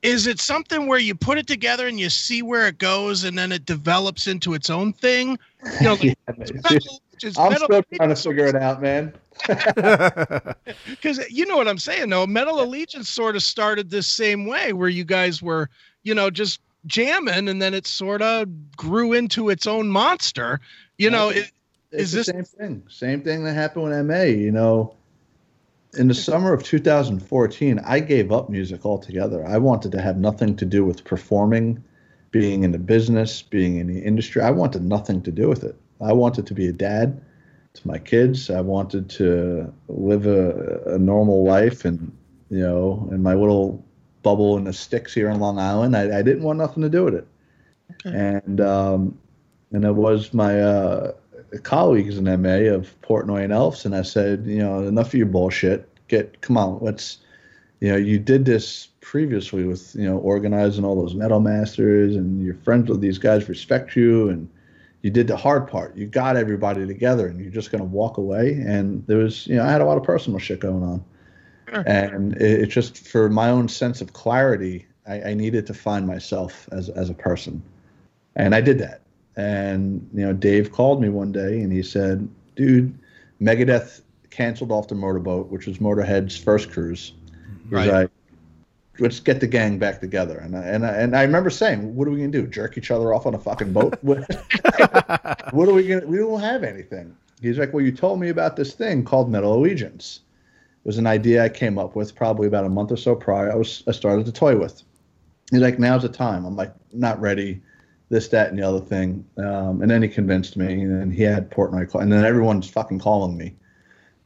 is 0.01 0.27
it 0.27 0.39
something 0.39 0.88
where 0.88 1.00
you 1.00 1.15
put 1.15 1.38
it 1.38 1.48
together 1.48 1.88
and 1.88 2.00
you 2.00 2.09
see 2.09 2.42
where 2.42 2.68
it 2.68 2.77
goes 2.77 3.24
and 3.24 3.38
then 3.38 3.51
it 3.51 3.65
develops 3.65 4.27
into 4.27 4.54
its 4.54 4.69
own 4.69 4.94
thing? 4.94 5.38
You 5.80 5.83
know, 5.83 5.92
like, 5.94 6.04
yeah, 6.04 6.15
metal, 6.38 7.01
I'm 7.38 7.56
still 7.56 7.83
trying 7.95 8.09
to 8.09 8.15
figure 8.15 8.45
it 8.45 8.56
out, 8.56 8.81
man. 8.81 9.13
Because 10.89 11.19
you 11.29 11.45
know 11.45 11.57
what 11.57 11.67
I'm 11.67 11.77
saying, 11.77 12.09
though. 12.09 12.25
Metal 12.27 12.61
Allegiance 12.61 13.09
sort 13.09 13.35
of 13.35 13.43
started 13.43 13.89
this 13.89 14.07
same 14.07 14.45
way, 14.45 14.73
where 14.73 14.89
you 14.89 15.03
guys 15.03 15.41
were, 15.41 15.69
you 16.03 16.13
know, 16.13 16.29
just 16.29 16.59
jamming, 16.85 17.47
and 17.47 17.61
then 17.61 17.73
it 17.73 17.87
sort 17.87 18.21
of 18.21 18.47
grew 18.75 19.13
into 19.13 19.49
its 19.49 19.67
own 19.67 19.89
monster. 19.89 20.59
You 20.97 21.09
know, 21.09 21.29
it, 21.29 21.51
it's 21.91 22.11
the 22.11 22.17
this 22.17 22.27
same 22.27 22.43
thing? 22.43 22.83
Same 22.89 23.21
thing 23.21 23.43
that 23.43 23.53
happened 23.53 23.85
with 23.85 24.05
MA. 24.05 24.23
You 24.23 24.51
know, 24.51 24.95
in 25.97 26.07
the 26.07 26.13
summer 26.13 26.53
of 26.53 26.63
2014, 26.63 27.79
I 27.85 27.99
gave 27.99 28.31
up 28.31 28.49
music 28.49 28.85
altogether. 28.85 29.45
I 29.45 29.57
wanted 29.57 29.91
to 29.93 30.01
have 30.01 30.17
nothing 30.17 30.55
to 30.57 30.65
do 30.65 30.83
with 30.85 31.03
performing, 31.03 31.83
being 32.31 32.63
in 32.63 32.71
the 32.71 32.79
business, 32.79 33.41
being 33.41 33.77
in 33.77 33.87
the 33.87 33.99
industry. 33.99 34.41
I 34.41 34.51
wanted 34.51 34.83
nothing 34.83 35.21
to 35.23 35.31
do 35.31 35.47
with 35.47 35.63
it. 35.63 35.75
I 36.01 36.13
wanted 36.13 36.45
to 36.47 36.53
be 36.53 36.67
a 36.67 36.73
dad 36.73 37.21
to 37.77 37.88
my 37.88 37.97
kids. 37.97 38.50
I 38.50 38.62
wanted 38.62 39.09
to 39.12 39.74
live 39.88 40.25
a, 40.25 40.81
a 40.85 40.97
normal 40.97 41.44
life 41.44 41.85
and, 41.85 42.12
you 42.50 42.59
know, 42.59 43.07
in 43.12 43.24
my 43.24 43.33
little 43.33 43.83
bubble 44.24 44.57
in 44.57 44.65
the 44.65 44.74
sticks 44.74 45.13
here 45.13 45.29
in 45.29 45.39
Long 45.39 45.59
Island. 45.59 45.95
I, 45.95 46.19
I 46.19 46.21
didn't 46.21 46.44
want 46.44 46.59
nothing 46.59 46.83
to 46.83 46.89
do 46.89 47.06
with 47.06 47.15
it. 47.15 47.27
Okay. 48.06 48.18
And, 48.18 48.62
um, 48.62 49.18
and 49.71 49.83
it 49.85 49.94
was 49.94 50.33
my 50.33 50.59
uh, 50.59 51.12
colleagues 51.63 52.18
in 52.18 52.25
MA 52.25 52.74
of 52.74 52.99
Portnoy 53.01 53.44
and 53.44 53.54
Elves, 53.54 53.85
and 53.85 53.95
I 53.95 54.01
said, 54.01 54.45
you 54.45 54.59
know, 54.59 54.83
enough 54.83 55.07
of 55.07 55.13
your 55.16 55.28
bullshit. 55.28 55.87
Get, 56.07 56.42
come 56.42 56.57
on, 56.57 56.80
let's, 56.81 57.19
you 57.80 57.90
know, 57.90 57.97
you 57.97 58.18
did 58.18 58.45
this 58.45 58.87
previously 59.01 59.66
with, 59.66 59.95
you 59.95 60.06
know, 60.07 60.18
organizing 60.18 60.85
all 60.85 60.95
those 60.95 61.16
metal 61.16 61.40
masters, 61.40 62.16
and 62.16 62.44
you're 62.44 62.56
friends 62.56 62.90
with 62.90 63.01
these 63.01 63.18
guys, 63.18 63.49
respect 63.49 63.95
you, 63.95 64.30
and 64.30 64.49
you 65.07 65.11
did 65.14 65.28
the 65.28 65.37
hard 65.37 65.69
part. 65.69 65.95
You 65.95 66.06
got 66.06 66.35
everybody 66.35 66.85
together, 66.85 67.28
and 67.28 67.40
you're 67.40 67.49
just 67.49 67.71
going 67.71 67.80
to 67.80 67.87
walk 67.87 68.18
away. 68.18 68.61
And 68.68 69.07
there 69.07 69.19
was, 69.19 69.47
you 69.47 69.56
know, 69.56 69.64
I 69.64 69.71
had 69.71 69.80
a 69.80 69.85
lot 69.85 69.97
of 69.97 70.04
personal 70.04 70.37
shit 70.37 70.59
going 70.59 70.83
on, 70.83 71.06
sure. 71.69 71.83
and 71.87 72.35
it, 72.35 72.64
it, 72.64 72.66
just 72.66 73.07
for 73.07 73.30
my 73.30 73.49
own 73.49 73.69
sense 73.69 74.02
of 74.02 74.11
clarity, 74.11 74.85
I, 75.07 75.30
I 75.30 75.33
needed 75.33 75.66
to 75.68 75.73
find 75.73 76.06
myself 76.06 76.68
as 76.73 76.90
as 76.90 77.09
a 77.09 77.14
person, 77.14 77.64
and 78.35 78.54
I 78.54 78.59
did 78.59 78.80
that. 78.80 79.04
And 79.37 80.09
you 80.14 80.26
know, 80.26 80.33
Dave 80.33 80.73
called 80.73 81.02
me 81.02 81.07
one 81.07 81.31
day, 81.31 81.61
and 81.61 81.71
he 81.71 81.83
said, 81.83 82.28
"Dude, 82.57 82.94
Megadeth 83.42 84.02
canceled 84.30 84.73
off 84.73 84.90
the 84.90 84.95
motorboat, 84.95 85.47
which 85.47 85.68
was 85.68 85.78
Motorhead's 85.78 86.35
first 86.35 86.69
cruise." 86.69 87.14
He's 87.64 87.71
right. 87.71 87.87
like, 87.87 88.11
let's 88.99 89.19
get 89.19 89.39
the 89.39 89.47
gang 89.47 89.77
back 89.77 89.99
together. 89.99 90.37
And 90.37 90.56
I, 90.56 90.63
and 90.63 90.85
I, 90.85 90.89
and 90.94 91.16
I 91.16 91.23
remember 91.23 91.49
saying, 91.49 91.95
what 91.95 92.07
are 92.07 92.11
we 92.11 92.18
gonna 92.18 92.31
do? 92.31 92.47
Jerk 92.47 92.77
each 92.77 92.92
other 92.92 93.13
off 93.13 93.25
on 93.25 93.35
a 93.35 93.39
fucking 93.39 93.73
boat? 93.73 93.97
what, 94.01 94.19
are 95.69 95.73
we 95.73 95.87
gonna? 95.87 96.06
We 96.06 96.18
don't 96.18 96.39
have 96.39 96.63
anything. 96.63 97.16
He's 97.42 97.57
like, 97.57 97.73
well, 97.73 97.83
you 97.83 97.92
told 97.92 98.19
me 98.19 98.30
about 98.30 98.56
this 98.56 98.73
thing 98.73 99.04
called 99.04 99.30
Metal 99.30 99.54
Allegiance. 99.54 100.21
It 100.83 100.87
was 100.87 100.97
an 100.97 101.07
idea 101.07 101.44
I 101.44 101.49
came 101.49 101.77
up 101.77 101.95
with 101.95 102.16
probably 102.16 102.47
about 102.47 102.66
a 102.66 102.69
month 102.69 102.92
or 102.92 102.97
so 102.97 103.16
prior. 103.16 103.51
I 103.51 103.56
was 103.56 103.83
I 103.87 103.92
started 103.92 104.25
to 104.25 104.31
toy 104.31 104.57
with. 104.57 104.83
He's 105.51 105.61
like, 105.61 105.80
now's 105.80 106.01
the 106.01 106.09
time. 106.09 106.45
I'm 106.45 106.56
like, 106.56 106.73
not 106.92 107.19
ready. 107.21 107.61
This, 108.09 108.30
that, 108.30 108.49
and 108.49 108.57
the 108.57 108.63
other 108.63 108.80
thing. 108.80 109.25
Um, 109.37 109.81
and 109.81 109.92
then 109.92 110.01
he 110.01 110.07
convinced 110.07 110.56
me, 110.56 110.81
and 110.81 111.13
he 111.13 111.23
had 111.23 111.51
Portnoy 111.51 111.89
call, 111.89 111.99
and 111.99 112.11
then 112.11 112.23
everyone's 112.23 112.69
fucking 112.69 112.99
calling 112.99 113.37
me. 113.37 113.54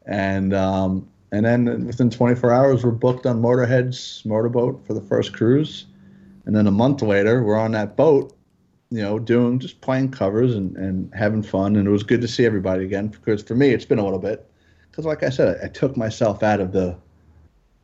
And 0.05 0.53
um, 0.53 1.10
and 1.31 1.45
then 1.45 1.85
within 1.85 2.09
24 2.09 2.51
hours, 2.51 2.83
we're 2.83 2.91
booked 2.91 3.25
on 3.25 3.41
Motorhead's 3.41 4.21
motorboat 4.25 4.85
for 4.85 4.93
the 4.93 5.01
first 5.01 5.33
cruise. 5.33 5.85
And 6.45 6.55
then 6.55 6.67
a 6.67 6.71
month 6.71 7.01
later, 7.01 7.43
we're 7.43 7.57
on 7.57 7.71
that 7.71 7.95
boat, 7.95 8.35
you 8.89 9.01
know, 9.01 9.17
doing 9.17 9.59
just 9.59 9.79
playing 9.79 10.11
covers 10.11 10.55
and, 10.55 10.75
and 10.75 11.13
having 11.13 11.41
fun. 11.43 11.77
And 11.77 11.87
it 11.87 11.91
was 11.91 12.03
good 12.03 12.21
to 12.21 12.27
see 12.27 12.45
everybody 12.45 12.83
again 12.83 13.07
because 13.07 13.41
for 13.43 13.55
me, 13.55 13.69
it's 13.69 13.85
been 13.85 13.99
a 13.99 14.03
little 14.03 14.19
bit. 14.19 14.49
Because, 14.89 15.05
like 15.05 15.23
I 15.23 15.29
said, 15.29 15.57
I, 15.61 15.65
I 15.65 15.67
took 15.69 15.95
myself 15.95 16.43
out 16.43 16.59
of 16.59 16.73
the 16.73 16.97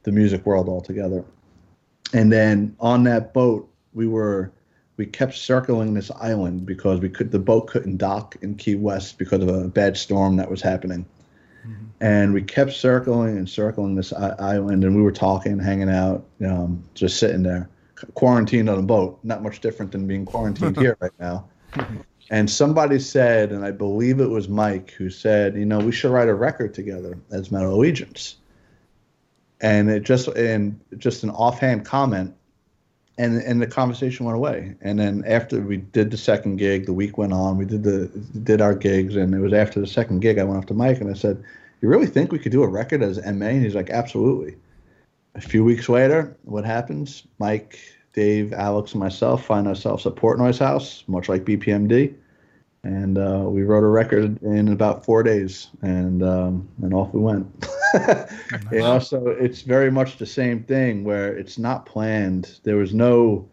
the 0.04 0.12
music 0.12 0.46
world 0.46 0.70
altogether. 0.70 1.25
And 2.13 2.32
then 2.32 2.75
on 2.80 3.04
that 3.04 3.34
boat, 3.34 3.70
we 3.94 4.08
were 4.08 4.51
we 4.96 5.06
kept 5.06 5.36
circling 5.36 5.94
this 5.94 6.10
island 6.12 6.66
because 6.66 7.00
we 7.00 7.10
could 7.10 7.32
the 7.32 7.39
boat 7.39 7.68
couldn't 7.68 7.98
dock 7.98 8.36
in 8.42 8.56
Key 8.56 8.75
West 8.75 9.18
because 9.18 9.44
of 9.44 9.50
a 9.50 9.68
bad 9.68 9.96
storm 9.96 10.38
that 10.38 10.50
was 10.50 10.62
happening. 10.62 11.06
Mm-hmm. 11.67 11.86
And 12.00 12.33
we 12.33 12.41
kept 12.41 12.74
circling 12.74 13.38
and 13.38 13.50
circling 13.50 13.95
this 13.95 14.13
island, 14.13 14.83
and 14.83 14.95
we 14.95 15.01
were 15.01 15.12
talking, 15.12 15.59
hanging 15.59 15.89
out, 15.89 16.25
um, 16.45 16.83
just 16.93 17.19
sitting 17.19 17.43
there, 17.43 17.69
quarantined 18.13 18.69
on 18.69 18.79
a 18.79 18.83
boat. 18.83 19.19
Not 19.24 19.43
much 19.43 19.59
different 19.59 19.91
than 19.91 20.07
being 20.07 20.25
quarantined 20.25 20.77
here 20.79 20.97
right 21.00 21.12
now. 21.19 21.47
And 22.29 22.50
somebody 22.50 23.00
said, 23.00 23.51
and 23.51 23.65
I 23.65 23.71
believe 23.71 24.19
it 24.19 24.29
was 24.29 24.50
Mike, 24.50 24.91
who 24.91 25.09
said, 25.09 25.55
you 25.55 25.65
know, 25.65 25.79
we 25.79 25.91
should 25.91 26.12
write 26.12 26.27
a 26.27 26.33
record 26.33 26.74
together 26.74 27.17
as 27.31 27.51
Metal 27.51 27.74
Allegiance. 27.74 28.38
And 29.59 29.89
it 29.89 30.03
just 30.03 30.27
and 30.27 30.79
just 30.97 31.24
an 31.24 31.31
offhand 31.31 31.83
comment 31.83 32.36
and 33.17 33.41
and 33.41 33.62
the 33.62 33.67
conversation 33.67 34.25
went 34.25 34.38
away. 34.38 34.75
And 34.81 35.00
then 35.00 35.24
after 35.25 35.59
we 35.62 35.77
did 35.77 36.12
the 36.12 36.17
second 36.17 36.57
gig, 36.57 36.86
the 36.86 36.93
week 36.93 37.17
went 37.17 37.33
on. 37.33 37.57
We 37.57 37.65
did 37.65 37.83
the 37.83 38.07
did 38.43 38.62
our 38.62 38.75
gigs, 38.75 39.15
and 39.15 39.33
it 39.33 39.39
was 39.39 39.53
after 39.53 39.79
the 39.79 39.88
second 39.88 40.19
gig 40.19 40.38
I 40.38 40.43
went 40.43 40.59
up 40.59 40.67
to 40.67 40.74
Mike 40.74 41.01
and 41.01 41.09
I 41.09 41.13
said, 41.13 41.43
"You 41.81 41.89
really 41.89 42.07
think 42.07 42.31
we 42.31 42.39
could 42.39 42.51
do 42.51 42.63
a 42.63 42.67
record 42.67 43.01
as 43.01 43.17
MA?" 43.17 43.47
And 43.47 43.63
he's 43.63 43.75
like, 43.75 43.89
"Absolutely." 43.89 44.55
A 45.36 45.41
few 45.41 45.63
weeks 45.63 45.88
later, 45.88 46.36
what 46.45 46.65
happens? 46.65 47.24
Mike, 47.38 47.79
Dave, 48.13 48.53
Alex, 48.53 48.93
and 48.93 49.00
myself 49.00 49.45
find 49.45 49.67
ourselves 49.67 50.05
at 50.07 50.15
Portnoy's 50.15 50.57
house, 50.57 51.03
much 51.07 51.29
like 51.29 51.45
BPMD, 51.45 52.13
and 52.83 53.17
uh, 53.17 53.45
we 53.47 53.63
wrote 53.63 53.83
a 53.83 53.88
record 53.88 54.41
in 54.41 54.69
about 54.69 55.05
four 55.05 55.21
days, 55.24 55.69
and 55.81 56.24
um, 56.24 56.67
and 56.81 56.93
off 56.93 57.13
we 57.13 57.19
went. 57.19 57.47
you 58.72 58.79
know, 58.79 59.00
so 59.00 59.27
it's 59.27 59.62
very 59.62 59.91
much 59.91 60.17
the 60.17 60.25
same 60.25 60.63
thing 60.63 61.03
where 61.03 61.36
it's 61.36 61.58
not 61.58 61.86
planned. 61.86 62.60
There 62.63 62.77
was 62.77 62.94
no, 62.94 63.48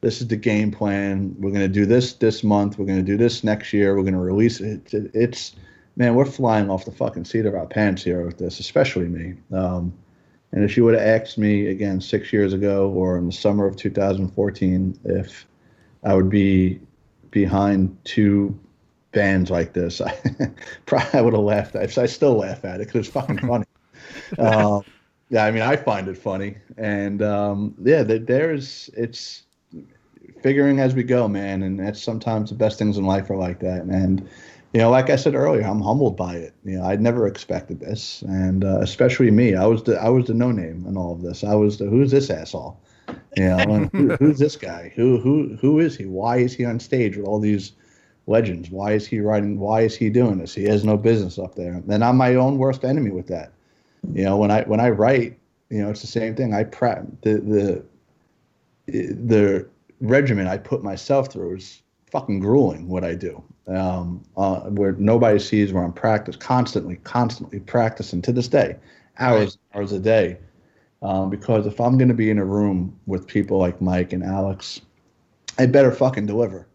this 0.00 0.20
is 0.20 0.28
the 0.28 0.36
game 0.36 0.70
plan. 0.70 1.34
We're 1.38 1.50
going 1.50 1.60
to 1.62 1.68
do 1.68 1.86
this 1.86 2.14
this 2.14 2.42
month. 2.42 2.78
We're 2.78 2.86
going 2.86 3.04
to 3.04 3.04
do 3.04 3.16
this 3.16 3.44
next 3.44 3.72
year. 3.72 3.96
We're 3.96 4.02
going 4.02 4.14
to 4.14 4.20
release 4.20 4.60
it. 4.60 4.92
It's, 4.92 5.54
man, 5.96 6.14
we're 6.14 6.24
flying 6.24 6.70
off 6.70 6.84
the 6.84 6.92
fucking 6.92 7.24
seat 7.24 7.46
of 7.46 7.54
our 7.54 7.66
pants 7.66 8.02
here 8.02 8.24
with 8.24 8.38
this, 8.38 8.60
especially 8.60 9.08
me. 9.08 9.34
Um, 9.52 9.92
and 10.52 10.64
if 10.64 10.76
you 10.76 10.84
would 10.84 10.94
have 10.94 11.22
asked 11.22 11.38
me 11.38 11.66
again 11.66 12.00
six 12.00 12.32
years 12.32 12.52
ago 12.52 12.90
or 12.90 13.16
in 13.16 13.26
the 13.26 13.32
summer 13.32 13.66
of 13.66 13.76
2014 13.76 14.98
if 15.04 15.46
I 16.02 16.14
would 16.14 16.30
be 16.30 16.80
behind 17.30 17.96
two 18.04 18.58
bands 19.12 19.50
like 19.50 19.72
this, 19.72 20.00
I 20.00 20.12
probably 20.86 21.22
would 21.22 21.34
have 21.34 21.42
laughed. 21.42 21.76
I, 21.76 22.02
I 22.02 22.06
still 22.06 22.34
laugh 22.34 22.64
at 22.64 22.80
it 22.80 22.88
because 22.88 23.06
it's 23.06 23.14
fucking 23.14 23.38
funny 23.46 23.64
uh, 24.38 24.80
yeah, 25.30 25.44
I 25.44 25.50
mean, 25.50 25.62
I 25.62 25.76
find 25.76 26.08
it 26.08 26.18
funny, 26.18 26.56
and 26.76 27.22
um, 27.22 27.74
yeah, 27.82 28.02
there's 28.02 28.90
it's 28.96 29.42
figuring 30.42 30.80
as 30.80 30.94
we 30.94 31.02
go, 31.02 31.28
man, 31.28 31.62
and 31.62 31.78
that's 31.78 32.02
sometimes 32.02 32.50
the 32.50 32.56
best 32.56 32.78
things 32.78 32.96
in 32.96 33.04
life 33.04 33.30
are 33.30 33.36
like 33.36 33.60
that, 33.60 33.82
and 33.82 34.28
you 34.72 34.80
know, 34.80 34.90
like 34.90 35.10
I 35.10 35.16
said 35.16 35.34
earlier, 35.34 35.62
I'm 35.62 35.80
humbled 35.80 36.16
by 36.16 36.36
it. 36.36 36.54
You 36.64 36.78
know, 36.78 36.84
I'd 36.84 37.00
never 37.00 37.26
expected 37.26 37.80
this, 37.80 38.22
and 38.22 38.64
uh, 38.64 38.80
especially 38.80 39.30
me. 39.30 39.54
I 39.56 39.66
was 39.66 39.82
the 39.82 40.00
I 40.00 40.08
was 40.08 40.26
the 40.26 40.34
no 40.34 40.52
name 40.52 40.84
in 40.86 40.96
all 40.96 41.12
of 41.12 41.22
this. 41.22 41.42
I 41.42 41.54
was 41.54 41.78
the 41.78 41.86
who's 41.86 42.10
this 42.10 42.30
asshole? 42.30 42.80
You 43.36 43.44
know, 43.44 43.88
who, 43.92 44.16
who's 44.16 44.38
this 44.38 44.56
guy? 44.56 44.92
Who 44.94 45.18
who 45.18 45.56
who 45.60 45.80
is 45.80 45.96
he? 45.96 46.06
Why 46.06 46.38
is 46.38 46.54
he 46.54 46.64
on 46.64 46.78
stage 46.78 47.16
with 47.16 47.26
all 47.26 47.40
these 47.40 47.72
legends? 48.26 48.70
Why 48.70 48.92
is 48.92 49.06
he 49.06 49.20
writing? 49.20 49.58
Why 49.58 49.82
is 49.82 49.96
he 49.96 50.08
doing 50.08 50.38
this? 50.38 50.54
He 50.54 50.64
has 50.64 50.84
no 50.84 50.96
business 50.96 51.38
up 51.38 51.56
there. 51.56 51.82
And 51.88 52.04
I'm 52.04 52.16
my 52.16 52.36
own 52.36 52.58
worst 52.58 52.84
enemy 52.84 53.10
with 53.10 53.26
that. 53.28 53.52
You 54.12 54.24
know, 54.24 54.36
when 54.36 54.50
I 54.50 54.62
when 54.62 54.80
I 54.80 54.90
write, 54.90 55.38
you 55.68 55.82
know, 55.82 55.90
it's 55.90 56.00
the 56.00 56.06
same 56.06 56.34
thing. 56.34 56.54
I 56.54 56.64
prep 56.64 57.06
the 57.22 57.34
the 57.38 57.84
the 58.86 59.68
regimen 60.00 60.46
I 60.46 60.56
put 60.56 60.82
myself 60.82 61.32
through 61.32 61.56
is 61.56 61.82
fucking 62.10 62.40
grueling. 62.40 62.88
What 62.88 63.04
I 63.04 63.14
do, 63.14 63.42
um, 63.68 64.22
uh, 64.36 64.60
where 64.60 64.92
nobody 64.92 65.38
sees 65.38 65.72
where 65.72 65.84
I'm 65.84 65.92
practice 65.92 66.36
constantly, 66.36 66.96
constantly 67.04 67.60
practicing 67.60 68.22
to 68.22 68.32
this 68.32 68.48
day, 68.48 68.76
hours 69.18 69.58
right. 69.72 69.78
hours 69.78 69.92
a 69.92 70.00
day. 70.00 70.38
Um, 71.02 71.30
because 71.30 71.66
if 71.66 71.80
I'm 71.80 71.96
going 71.96 72.08
to 72.08 72.14
be 72.14 72.28
in 72.28 72.38
a 72.38 72.44
room 72.44 72.98
with 73.06 73.26
people 73.26 73.56
like 73.56 73.80
Mike 73.80 74.12
and 74.12 74.22
Alex, 74.22 74.82
I 75.58 75.64
better 75.64 75.92
fucking 75.92 76.26
deliver. 76.26 76.66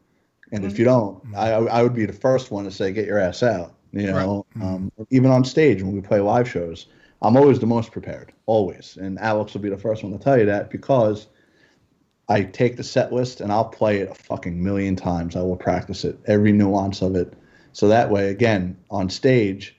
And 0.52 0.62
mm-hmm. 0.62 0.72
if 0.72 0.80
you 0.80 0.86
don't, 0.86 1.24
mm-hmm. 1.26 1.36
I, 1.36 1.50
I 1.52 1.84
would 1.84 1.94
be 1.94 2.08
the 2.08 2.14
first 2.14 2.50
one 2.50 2.64
to 2.66 2.72
say, 2.72 2.92
get 2.92 3.06
your 3.06 3.20
ass 3.20 3.44
out. 3.44 3.76
You 3.92 4.08
know, 4.08 4.46
right. 4.56 4.66
um, 4.66 4.92
even 5.10 5.32
on 5.32 5.46
stage 5.46 5.82
when 5.82 5.94
we 5.94 6.02
play 6.02 6.20
live 6.20 6.50
shows, 6.50 6.88
I'm 7.22 7.38
always 7.38 7.60
the 7.60 7.66
most 7.66 7.92
prepared, 7.92 8.34
always. 8.46 8.98
And 9.00 9.20
Alex 9.20 9.54
will 9.54 9.62
be 9.62 9.70
the 9.70 9.78
first 9.78 10.04
one 10.04 10.12
to 10.12 10.24
tell 10.24 10.38
you 10.38 10.46
that 10.46 10.70
because 10.70 11.28
I 12.28 12.44
take 12.44 12.78
the 12.78 12.84
set 12.84 13.14
list 13.14 13.42
and 13.42 13.52
I'll 13.52 13.66
play 13.66 14.00
it 14.00 14.10
a 14.10 14.16
fucking 14.16 14.62
million 14.62 14.96
times. 14.96 15.36
I 15.36 15.42
will 15.42 15.56
practice 15.56 16.04
it, 16.04 16.20
every 16.26 16.52
nuance 16.52 17.02
of 17.02 17.16
it. 17.16 17.34
So 17.74 17.88
that 17.88 18.10
way, 18.10 18.30
again, 18.30 18.78
on 18.90 19.10
stage, 19.10 19.76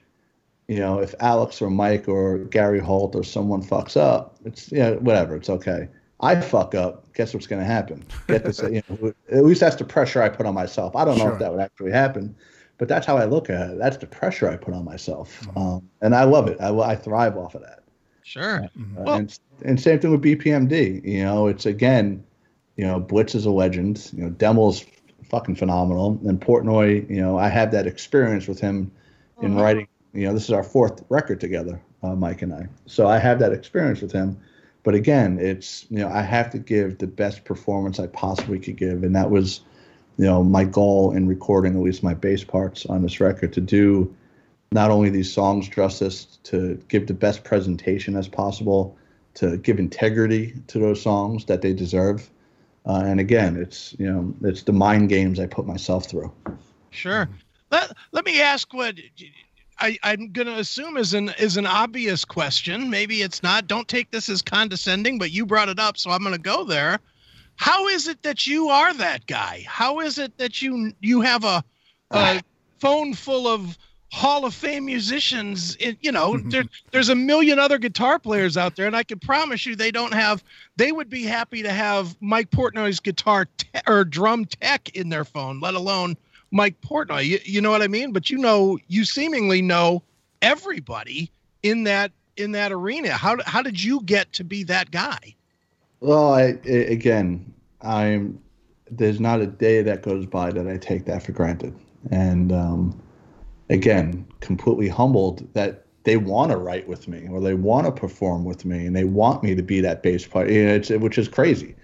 you 0.69 0.79
know, 0.79 0.99
if 0.99 1.15
Alex 1.21 1.63
or 1.63 1.71
Mike 1.71 2.09
or 2.09 2.39
Gary 2.39 2.81
Holt 2.81 3.15
or 3.15 3.25
someone 3.25 3.63
fucks 3.63 3.97
up, 3.97 4.37
it's 4.45 4.71
you 4.71 4.79
know, 4.79 4.95
whatever, 4.97 5.37
it's 5.37 5.49
okay. 5.49 5.89
I 6.21 6.41
fuck 6.41 6.75
up, 6.75 7.13
guess 7.15 7.35
what's 7.35 7.47
going 7.47 7.61
to 7.61 7.67
happen? 7.67 8.05
Get 8.27 8.45
this, 8.45 8.61
you 8.71 8.83
know, 8.89 9.13
at 9.31 9.45
least 9.45 9.61
that's 9.61 9.77
the 9.77 9.85
pressure 9.85 10.23
I 10.23 10.29
put 10.29 10.47
on 10.47 10.55
myself. 10.55 10.97
I 10.97 11.05
don't 11.05 11.19
know 11.19 11.25
sure. 11.25 11.33
if 11.35 11.39
that 11.41 11.53
would 11.53 11.61
actually 11.61 11.93
happen, 11.93 12.35
but 12.79 12.89
that's 12.89 13.07
how 13.07 13.17
I 13.17 13.25
look 13.25 13.51
at 13.51 13.71
it. 13.71 13.79
That's 13.79 13.97
the 13.97 14.07
pressure 14.07 14.49
I 14.49 14.57
put 14.57 14.75
on 14.75 14.85
myself, 14.85 15.41
mm-hmm. 15.43 15.59
um, 15.59 15.91
and 16.03 16.15
I 16.15 16.25
love 16.25 16.49
it. 16.49 16.61
I, 16.61 16.77
I 16.79 16.97
thrive 16.97 17.37
off 17.37 17.55
of 17.55 17.63
that. 17.63 17.83
Sure. 18.23 18.65
Uh, 18.65 18.69
well, 18.97 19.15
and, 19.15 19.39
and 19.65 19.81
same 19.81 20.01
thing 20.01 20.11
with 20.11 20.23
BPMD. 20.23 21.05
You 21.05 21.25
know, 21.25 21.47
it's 21.47 21.65
again, 21.65 22.25
you 22.77 22.85
know, 22.85 22.99
Blitz 22.99 23.35
is 23.35 23.47
a 23.47 23.51
legend. 23.51 24.11
You 24.13 24.25
know, 24.25 24.31
Demmel's 24.31 24.85
fucking 25.29 25.55
phenomenal. 25.55 26.21
And 26.27 26.41
Portnoy, 26.41 27.09
you 27.09 27.21
know, 27.21 27.39
I 27.39 27.49
have 27.49 27.71
that 27.71 27.87
experience 27.87 28.49
with 28.49 28.61
him 28.61 28.91
in 29.41 29.51
mm-hmm. 29.51 29.61
writing. 29.61 29.89
You 30.13 30.27
know, 30.27 30.33
this 30.33 30.45
is 30.45 30.51
our 30.51 30.65
fourth 30.65 31.05
record 31.09 31.41
together, 31.41 31.81
uh, 32.03 32.15
Mike 32.15 32.43
and 32.43 32.53
I. 32.53 32.67
So 32.87 33.07
I 33.07 33.19
have 33.19 33.39
that 33.39 33.53
experience 33.53 34.01
with 34.01 34.13
him. 34.13 34.39
But 34.83 34.95
again, 34.95 35.39
it's 35.41 35.87
you 35.91 35.99
know, 35.99 36.09
I 36.09 36.23
have 36.23 36.51
to 36.51 36.59
give 36.59 36.99
the 36.99 37.07
best 37.07 37.45
performance 37.45 37.99
I 37.99 38.07
possibly 38.09 38.59
could 38.59 38.77
give, 38.77 39.03
and 39.03 39.15
that 39.15 39.31
was 39.31 39.61
you 40.19 40.25
know, 40.25 40.43
my 40.43 40.65
goal 40.65 41.13
in 41.13 41.29
recording 41.29 41.75
at 41.75 41.83
least 41.83 42.03
my 42.03 42.15
bass 42.15 42.43
parts 42.43 42.87
on 42.87 43.03
this 43.03 43.21
record 43.21 43.53
to 43.53 43.61
do 43.61 44.15
not 44.73 44.91
only 44.91 45.11
these 45.11 45.33
songs 45.33 45.69
justice, 45.69 46.39
to 46.45 46.75
give 46.89 47.07
the 47.07 47.15
best 47.15 47.45
presentation 47.45 48.17
as 48.17 48.27
possible, 48.27 48.97
to 49.35 49.59
give 49.59 49.79
integrity 49.79 50.55
to 50.67 50.79
those 50.79 51.01
songs 51.01 51.45
that 51.45 51.63
they 51.63 51.73
deserve. 51.73 52.29
Uh, 52.87 53.03
and 53.05 53.21
again, 53.21 53.57
it's 53.57 53.95
you 53.99 54.11
know, 54.11 54.35
it's 54.43 54.63
the 54.63 54.73
mind 54.73 55.09
games 55.09 55.39
I 55.39 55.47
put 55.47 55.67
myself 55.67 56.07
through. 56.07 56.33
Sure. 56.91 57.29
Let, 57.71 57.93
let 58.13 58.25
me 58.25 58.41
ask 58.41 58.73
what 58.73 58.95
I, 59.79 59.99
I'm 60.03 60.33
going 60.33 60.47
to 60.47 60.59
assume 60.59 60.97
is 60.97 61.13
an 61.13 61.31
is 61.39 61.57
an 61.57 61.67
obvious 61.67 62.25
question. 62.25 62.89
Maybe 62.89 63.23
it's 63.23 63.43
not. 63.43 63.67
Don't 63.67 63.89
take 63.89 64.11
this 64.11 64.29
as 64.29 64.41
condescending, 64.41 65.19
but 65.19 65.31
you 65.31 65.45
brought 65.45 65.69
it 65.69 65.79
up, 65.79 65.99
so 65.99 66.11
I'm 66.11 66.23
going 66.23 66.35
to 66.35 66.41
go 66.41 66.65
there. 66.65 67.01
How 67.57 67.89
is 67.89 68.07
it 68.07 68.23
that 68.23 68.47
you 68.47 68.69
are 68.69 68.95
that 68.95 69.27
guy? 69.27 69.65
How 69.67 70.01
is 70.01 70.19
it 70.19 70.37
that 70.39 70.63
you 70.63 70.93
you 71.01 71.21
have 71.23 71.45
a, 71.45 71.65
a 72.11 72.13
ah. 72.13 72.41
phone 72.79 73.15
full 73.15 73.49
of 73.49 73.79
Hall 74.13 74.45
of 74.45 74.55
Fame 74.55 74.85
musicians? 74.85 75.77
It, 75.81 75.99
you 76.01 76.13
know, 76.13 76.37
there, 76.45 76.65
there's 76.93 77.09
a 77.09 77.15
million 77.15 77.59
other 77.59 77.79
guitar 77.79 78.19
players 78.19 78.57
out 78.57 78.77
there, 78.77 78.87
and 78.87 78.97
I 78.97 79.03
can 79.03 79.19
promise 79.19 79.65
you 79.67 79.75
they 79.75 79.91
don't 79.91 80.15
have. 80.15 80.45
They 80.77 80.93
would 80.93 81.09
be 81.09 81.25
happy 81.25 81.63
to 81.63 81.73
have 81.73 82.17
Mike 82.21 82.51
Portnoy's 82.51 83.01
guitar 83.01 83.47
te- 83.57 83.69
or 83.87 84.05
drum 84.05 84.45
tech 84.45 84.91
in 84.91 85.09
their 85.09 85.25
phone, 85.25 85.61
let 85.61 85.75
alone 85.75 86.17
Mike 86.51 86.81
Portnoy. 86.83 87.25
You, 87.25 87.39
you 87.45 87.61
know 87.61 87.71
what 87.71 87.83
I 87.83 87.89
mean? 87.89 88.13
But 88.13 88.31
you 88.31 88.39
know, 88.39 88.79
you 88.89 89.05
seemingly 89.05 89.63
know 89.63 90.03
everybody 90.43 91.31
in 91.63 91.85
that 91.85 92.13
in 92.37 92.53
that 92.53 92.71
arena. 92.71 93.13
How 93.13 93.39
how 93.47 93.63
did 93.63 93.83
you 93.83 94.03
get 94.03 94.33
to 94.35 94.45
be 94.45 94.63
that 94.65 94.91
guy? 94.91 95.36
Well, 96.01 96.33
I, 96.35 96.43
again, 96.65 97.53
I'm 97.81 98.41
there's 98.91 99.19
not 99.19 99.41
a 99.41 99.47
day 99.47 99.83
that 99.83 100.03
goes 100.03 100.27
by 100.27 100.51
that 100.53 100.69
I 100.69 100.77
take 100.77 101.07
that 101.07 101.23
for 101.23 101.33
granted, 101.33 101.75
and 102.11 102.53
um, 102.53 103.03
again, 103.71 104.27
completely 104.41 104.89
humbled 104.89 105.53
that 105.55 105.87
they 106.05 106.17
want 106.17 106.53
to 106.53 106.57
write 106.57 106.87
with 106.87 107.09
me 107.09 107.27
or 107.29 107.41
they 107.41 107.55
want 107.55 107.87
to 107.87 107.93
perform 107.93 108.45
with 108.45 108.65
me 108.65 108.87
and 108.87 108.95
they 108.95 109.03
want 109.03 109.43
me 109.43 109.57
to 109.57 109.63
be 109.63 109.81
that 109.81 110.05
bass 110.05 110.25
player, 110.25 110.69
it's, 110.69 110.89
which 110.91 111.19
is 111.19 111.27
crazy. 111.27 111.75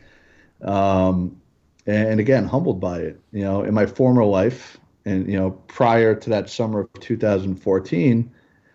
Um, 0.63 1.41
and 1.87 2.21
again, 2.21 2.47
humbled 2.47 2.81
by 2.81 3.01
it. 3.01 3.21
You 3.33 3.43
know, 3.43 3.65
in 3.65 3.75
my 3.75 3.87
former 3.87 4.25
life, 4.25 4.79
and 5.05 5.29
you 5.29 5.37
know, 5.37 5.51
prior 5.67 6.15
to 6.15 6.31
that 6.31 6.49
summer 6.49 6.81
of 6.81 6.93
2014 7.01 8.31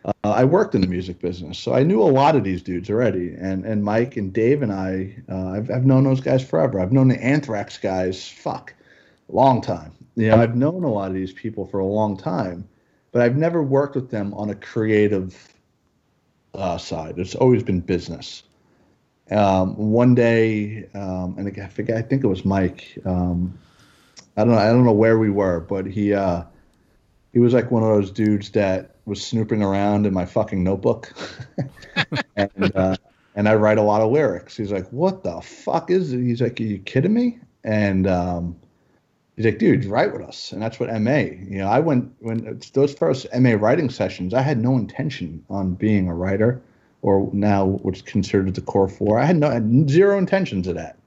uh, 0.07 0.11
I 0.23 0.45
worked 0.45 0.73
in 0.73 0.81
the 0.81 0.87
music 0.87 1.19
business, 1.19 1.57
so 1.57 1.73
I 1.73 1.83
knew 1.83 2.01
a 2.01 2.05
lot 2.05 2.35
of 2.35 2.43
these 2.43 2.61
dudes 2.61 2.89
already. 2.89 3.35
And 3.37 3.65
and 3.65 3.83
Mike 3.83 4.15
and 4.15 4.31
Dave 4.31 4.61
and 4.61 4.71
I, 4.71 5.15
uh, 5.29 5.49
I've 5.49 5.69
I've 5.69 5.85
known 5.85 6.05
those 6.05 6.21
guys 6.21 6.47
forever. 6.47 6.79
I've 6.79 6.93
known 6.93 7.09
the 7.09 7.21
Anthrax 7.21 7.77
guys, 7.77 8.27
fuck, 8.27 8.73
a 9.29 9.35
long 9.35 9.61
time. 9.61 9.91
You 10.15 10.29
know, 10.29 10.37
I've 10.37 10.55
known 10.55 10.83
a 10.83 10.91
lot 10.91 11.09
of 11.09 11.13
these 11.13 11.33
people 11.33 11.67
for 11.67 11.79
a 11.79 11.85
long 11.85 12.17
time, 12.17 12.67
but 13.11 13.21
I've 13.21 13.35
never 13.35 13.61
worked 13.61 13.95
with 13.95 14.09
them 14.09 14.33
on 14.33 14.49
a 14.49 14.55
creative 14.55 15.53
uh, 16.55 16.77
side. 16.77 17.19
It's 17.19 17.35
always 17.35 17.61
been 17.61 17.81
business. 17.81 18.43
Um, 19.29 19.75
one 19.75 20.15
day, 20.15 20.87
um, 20.95 21.35
and 21.37 21.47
I 21.61 21.67
forget, 21.67 21.97
I 21.97 22.01
think 22.01 22.23
it 22.23 22.27
was 22.27 22.45
Mike. 22.45 22.97
Um, 23.05 23.59
I 24.37 24.43
don't 24.43 24.53
know. 24.53 24.59
I 24.59 24.67
don't 24.67 24.85
know 24.85 24.93
where 24.93 25.19
we 25.19 25.29
were, 25.29 25.59
but 25.59 25.85
he 25.85 26.13
uh, 26.13 26.43
he 27.33 27.39
was 27.39 27.53
like 27.53 27.69
one 27.71 27.83
of 27.83 27.89
those 27.89 28.09
dudes 28.09 28.49
that 28.51 28.96
was 29.07 29.25
snooping 29.25 29.63
around 29.63 30.05
in 30.05 30.13
my 30.13 30.25
fucking 30.25 30.63
notebook, 30.63 31.13
and 32.35 32.75
uh, 32.75 32.95
and 33.35 33.47
I 33.47 33.55
write 33.55 33.77
a 33.77 33.81
lot 33.81 34.01
of 34.01 34.11
lyrics. 34.11 34.57
He's 34.57 34.71
like, 34.71 34.87
"What 34.89 35.23
the 35.23 35.41
fuck 35.41 35.89
is 35.89 36.13
it?" 36.13 36.21
He's 36.21 36.41
like, 36.41 36.59
"Are 36.59 36.63
you 36.63 36.79
kidding 36.79 37.13
me?" 37.13 37.39
And 37.63 38.05
um, 38.05 38.55
he's 39.35 39.45
like, 39.45 39.57
"Dude, 39.59 39.85
write 39.85 40.11
with 40.11 40.21
us," 40.21 40.51
and 40.51 40.61
that's 40.61 40.79
what 40.79 40.89
MA. 41.01 41.17
You 41.17 41.59
know, 41.59 41.67
I 41.67 41.79
went 41.79 42.11
when 42.19 42.59
those 42.73 42.93
first 42.93 43.25
MA 43.39 43.51
writing 43.51 43.89
sessions. 43.89 44.33
I 44.33 44.41
had 44.41 44.61
no 44.61 44.75
intention 44.75 45.43
on 45.49 45.73
being 45.73 46.07
a 46.07 46.13
writer, 46.13 46.61
or 47.01 47.29
now 47.33 47.65
what's 47.65 48.01
considered 48.01 48.53
the 48.53 48.61
core 48.61 48.89
four. 48.89 49.19
I 49.19 49.25
had 49.25 49.37
no 49.37 49.49
had 49.49 49.89
zero 49.89 50.17
intentions 50.17 50.67
of 50.67 50.75
that. 50.75 50.97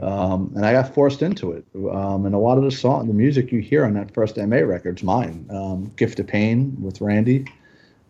Um, 0.00 0.52
and 0.56 0.64
I 0.64 0.72
got 0.72 0.94
forced 0.94 1.22
into 1.22 1.52
it. 1.52 1.66
Um, 1.74 2.24
and 2.24 2.34
a 2.34 2.38
lot 2.38 2.56
of 2.56 2.64
the 2.64 2.70
song, 2.70 3.08
the 3.08 3.14
music 3.14 3.52
you 3.52 3.60
hear 3.60 3.84
on 3.84 3.94
that 3.94 4.14
first 4.14 4.36
MA 4.36 4.56
record's 4.56 5.02
mine. 5.02 5.46
Um, 5.50 5.92
Gift 5.96 6.18
of 6.18 6.26
Pain 6.26 6.76
with 6.80 7.00
Randy, 7.00 7.44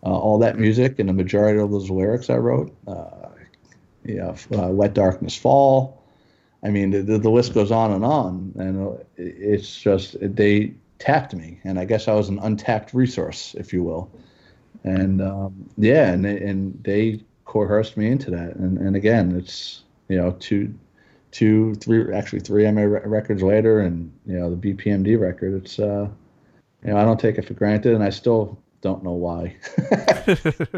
uh, 0.03 0.17
all 0.17 0.39
that 0.39 0.57
music 0.57 0.99
and 0.99 1.09
the 1.09 1.13
majority 1.13 1.59
of 1.59 1.71
those 1.71 1.89
lyrics 1.89 2.29
I 2.29 2.37
wrote. 2.37 2.73
Uh, 2.87 3.29
you 4.05 4.15
know, 4.15 4.35
uh, 4.51 4.69
Let 4.69 4.93
Darkness 4.93 5.35
Fall. 5.35 6.01
I 6.63 6.69
mean, 6.69 6.91
the, 6.91 7.17
the 7.17 7.29
list 7.29 7.53
goes 7.53 7.71
on 7.71 7.91
and 7.91 8.05
on. 8.05 8.53
And 8.57 9.05
it's 9.17 9.79
just, 9.79 10.15
they 10.21 10.73
tapped 10.99 11.33
me. 11.33 11.59
And 11.63 11.77
I 11.77 11.85
guess 11.85 12.07
I 12.07 12.13
was 12.13 12.29
an 12.29 12.39
untapped 12.39 12.93
resource, 12.93 13.55
if 13.57 13.73
you 13.73 13.83
will. 13.83 14.09
And 14.85 15.21
um, 15.21 15.69
yeah, 15.77 16.11
and 16.11 16.23
they, 16.23 16.37
and 16.37 16.81
they 16.83 17.21
coerced 17.45 17.97
me 17.97 18.07
into 18.09 18.31
that. 18.31 18.55
And, 18.55 18.77
and 18.77 18.95
again, 18.95 19.35
it's, 19.37 19.83
you 20.07 20.17
know, 20.17 20.31
to 20.31 20.73
two, 21.33 21.73
three, 21.75 22.13
actually 22.13 22.39
three 22.39 22.69
MA 22.71 22.83
records 22.83 23.43
later, 23.43 23.81
and 23.81 24.13
you 24.25 24.39
know 24.39 24.55
the 24.55 24.73
BPMD 24.73 25.19
record. 25.19 25.61
It's 25.61 25.79
uh, 25.79 26.07
you 26.85 26.91
know 26.91 26.97
I 26.97 27.03
don't 27.03 27.19
take 27.19 27.37
it 27.37 27.45
for 27.45 27.55
granted, 27.55 27.93
and 27.93 28.03
I 28.03 28.09
still 28.09 28.57
don't 28.81 29.03
know 29.03 29.11
why. 29.11 29.57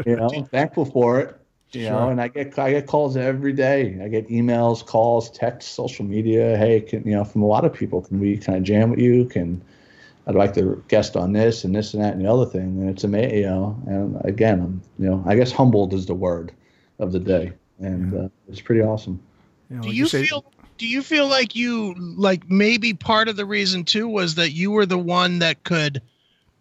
you 0.06 0.16
know, 0.16 0.30
I'm 0.34 0.46
thankful 0.46 0.86
for 0.86 1.20
it. 1.20 1.36
You 1.72 1.82
sure. 1.82 1.90
know, 1.90 2.08
and 2.08 2.20
I 2.20 2.28
get 2.28 2.58
I 2.58 2.72
get 2.72 2.86
calls 2.86 3.16
every 3.16 3.52
day. 3.52 4.00
I 4.02 4.08
get 4.08 4.28
emails, 4.28 4.84
calls, 4.84 5.30
texts, 5.30 5.70
social 5.70 6.04
media. 6.04 6.56
Hey, 6.56 6.80
can 6.80 7.04
you 7.04 7.14
know 7.14 7.24
from 7.24 7.42
a 7.42 7.46
lot 7.46 7.64
of 7.64 7.72
people, 7.72 8.02
can 8.02 8.18
we 8.18 8.38
kind 8.38 8.58
of 8.58 8.64
jam 8.64 8.90
with 8.90 8.98
you? 8.98 9.26
Can 9.26 9.62
I'd 10.26 10.34
like 10.34 10.54
to 10.54 10.82
guest 10.88 11.16
on 11.16 11.32
this 11.32 11.64
and 11.64 11.74
this 11.74 11.94
and 11.94 12.02
that 12.02 12.14
and 12.14 12.24
the 12.24 12.32
other 12.32 12.46
thing. 12.46 12.80
And 12.80 12.90
it's 12.90 13.04
amazing, 13.04 13.38
you 13.38 13.46
know. 13.46 13.80
And 13.86 14.20
again, 14.24 14.60
I'm, 14.60 14.82
you 14.98 15.10
know, 15.10 15.22
I 15.26 15.36
guess 15.36 15.52
humbled 15.52 15.92
is 15.92 16.06
the 16.06 16.14
word 16.14 16.52
of 16.98 17.12
the 17.12 17.20
day, 17.20 17.52
and 17.78 18.12
yeah. 18.12 18.20
uh, 18.20 18.28
it's 18.48 18.60
pretty 18.60 18.80
awesome. 18.80 19.20
You 19.70 19.76
know, 19.76 19.82
do 19.82 19.88
you, 19.88 19.94
you 19.94 20.06
say, 20.06 20.24
feel 20.24 20.44
do 20.78 20.86
you 20.86 21.02
feel 21.02 21.26
like 21.26 21.56
you 21.56 21.94
like 21.94 22.48
maybe 22.50 22.94
part 22.94 23.28
of 23.28 23.36
the 23.36 23.46
reason 23.46 23.84
too 23.84 24.08
was 24.08 24.34
that 24.34 24.50
you 24.50 24.70
were 24.70 24.86
the 24.86 24.98
one 24.98 25.38
that 25.40 25.64
could 25.64 26.02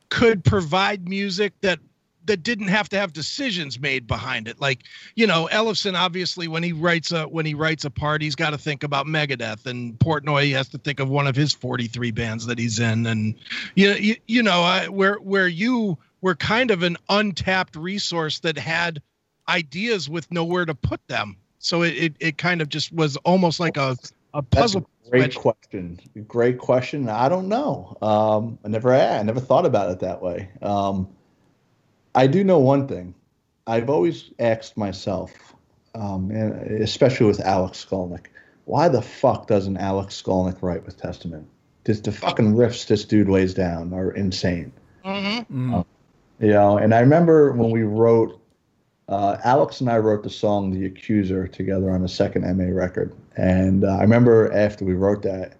could 0.09 0.43
provide 0.43 1.07
music 1.07 1.53
that 1.61 1.79
that 2.25 2.41
didn't 2.41 2.69
have 2.69 2.89
to 2.89 2.97
have 2.97 3.13
decisions 3.13 3.79
made 3.79 4.07
behind 4.07 4.47
it? 4.47 4.59
Like 4.59 4.83
you 5.15 5.27
know 5.27 5.49
ellefson 5.51 5.95
obviously 5.95 6.47
when 6.47 6.63
he 6.63 6.71
writes 6.71 7.11
a 7.11 7.27
when 7.27 7.45
he 7.45 7.53
writes 7.53 7.85
a 7.85 7.89
part 7.89 8.21
he's 8.21 8.35
got 8.35 8.51
to 8.51 8.57
think 8.57 8.83
about 8.83 9.05
megadeth 9.05 9.65
and 9.65 9.99
portnoy 9.99 10.51
has 10.53 10.69
to 10.69 10.77
think 10.77 10.99
of 10.99 11.09
one 11.09 11.27
of 11.27 11.35
his 11.35 11.51
43 11.51 12.11
bands 12.11 12.45
that 12.45 12.57
he's 12.57 12.79
in 12.79 13.05
and 13.05 13.35
you 13.75 13.89
know 13.89 13.95
you, 13.97 14.15
you 14.27 14.43
know 14.43 14.63
uh, 14.63 14.85
where 14.85 15.15
where 15.15 15.47
you 15.47 15.97
were 16.21 16.35
kind 16.35 16.71
of 16.71 16.83
an 16.83 16.97
untapped 17.09 17.75
resource 17.75 18.39
that 18.39 18.57
had 18.57 19.01
ideas 19.47 20.09
with 20.09 20.31
nowhere 20.31 20.65
to 20.65 20.73
put 20.73 21.05
them 21.07 21.37
so 21.65 21.81
it, 21.81 21.93
it, 21.95 22.15
it 22.19 22.37
kind 22.37 22.61
of 22.61 22.69
just 22.69 22.93
was 22.93 23.17
almost 23.17 23.59
like 23.59 23.75
a, 23.75 23.97
a 24.35 24.43
puzzle. 24.43 24.87
A 25.07 25.09
great 25.09 25.35
question. 25.35 25.99
Great 26.27 26.59
question. 26.59 27.09
I 27.09 27.27
don't 27.27 27.47
know. 27.47 27.97
Um, 28.03 28.59
I 28.63 28.67
never 28.67 28.93
I 28.93 29.23
never 29.23 29.39
thought 29.39 29.65
about 29.65 29.89
it 29.89 29.99
that 29.99 30.21
way. 30.21 30.49
Um, 30.61 31.07
I 32.13 32.27
do 32.27 32.43
know 32.43 32.59
one 32.59 32.87
thing. 32.87 33.15
I've 33.65 33.89
always 33.89 34.29
asked 34.37 34.77
myself, 34.77 35.31
um, 35.95 36.29
and 36.29 36.81
especially 36.81 37.25
with 37.25 37.39
Alex 37.39 37.83
Skolnick, 37.83 38.27
why 38.65 38.87
the 38.87 39.01
fuck 39.01 39.47
doesn't 39.47 39.77
Alex 39.77 40.21
Skolnick 40.21 40.61
write 40.61 40.85
with 40.85 40.97
Testament? 40.97 41.47
Just 41.83 42.03
the 42.03 42.11
fucking 42.11 42.53
riffs 42.53 42.85
this 42.85 43.05
dude 43.05 43.27
lays 43.27 43.55
down 43.55 43.91
are 43.91 44.11
insane. 44.11 44.71
Mm-hmm. 45.03 45.73
Uh, 45.73 45.83
you 46.39 46.49
know, 46.49 46.77
and 46.77 46.93
I 46.93 46.99
remember 46.99 47.53
when 47.53 47.71
we 47.71 47.81
wrote 47.81 48.39
uh, 49.07 49.37
Alex 49.43 49.81
and 49.81 49.89
I 49.89 49.97
wrote 49.97 50.23
the 50.23 50.29
song 50.29 50.71
"The 50.71 50.85
Accuser" 50.85 51.47
together 51.47 51.91
on 51.91 52.03
a 52.03 52.07
second 52.07 52.41
MA 52.57 52.65
record, 52.65 53.15
and 53.37 53.83
uh, 53.83 53.97
I 53.97 54.01
remember 54.01 54.51
after 54.51 54.83
we 54.83 54.93
wrote 54.93 55.21
that, 55.23 55.57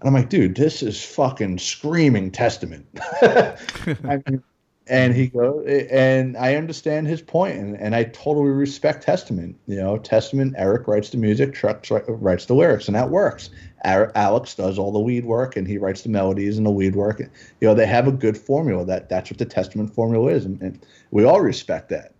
and 0.00 0.08
I'm 0.08 0.14
like, 0.14 0.28
dude, 0.28 0.54
this 0.54 0.82
is 0.82 1.02
fucking 1.04 1.58
screaming 1.58 2.30
Testament. 2.30 2.86
I 3.22 4.22
mean, 4.28 4.42
and 4.86 5.14
he 5.14 5.28
goes, 5.28 5.66
and 5.90 6.36
I 6.36 6.56
understand 6.56 7.06
his 7.06 7.22
point, 7.22 7.56
and, 7.56 7.76
and 7.80 7.94
I 7.94 8.04
totally 8.04 8.50
respect 8.50 9.02
Testament. 9.02 9.56
You 9.66 9.76
know, 9.76 9.96
Testament. 9.98 10.54
Eric 10.58 10.86
writes 10.86 11.10
the 11.10 11.16
music, 11.16 11.54
Chuck 11.54 11.86
writes 12.06 12.46
the 12.46 12.54
lyrics, 12.54 12.86
and 12.86 12.94
that 12.94 13.10
works. 13.10 13.50
Alex 13.84 14.54
does 14.54 14.78
all 14.78 14.92
the 14.92 15.00
weed 15.00 15.24
work, 15.24 15.56
and 15.56 15.66
he 15.66 15.78
writes 15.78 16.02
the 16.02 16.08
melodies 16.08 16.58
and 16.58 16.66
the 16.66 16.70
weed 16.70 16.94
work. 16.94 17.20
You 17.20 17.68
know, 17.68 17.74
they 17.74 17.86
have 17.86 18.06
a 18.06 18.12
good 18.12 18.36
formula. 18.36 18.84
That 18.84 19.08
that's 19.08 19.30
what 19.30 19.38
the 19.38 19.46
Testament 19.46 19.94
formula 19.94 20.30
is, 20.30 20.44
and, 20.44 20.60
and 20.60 20.86
we 21.10 21.24
all 21.24 21.40
respect 21.40 21.88
that. 21.88 22.13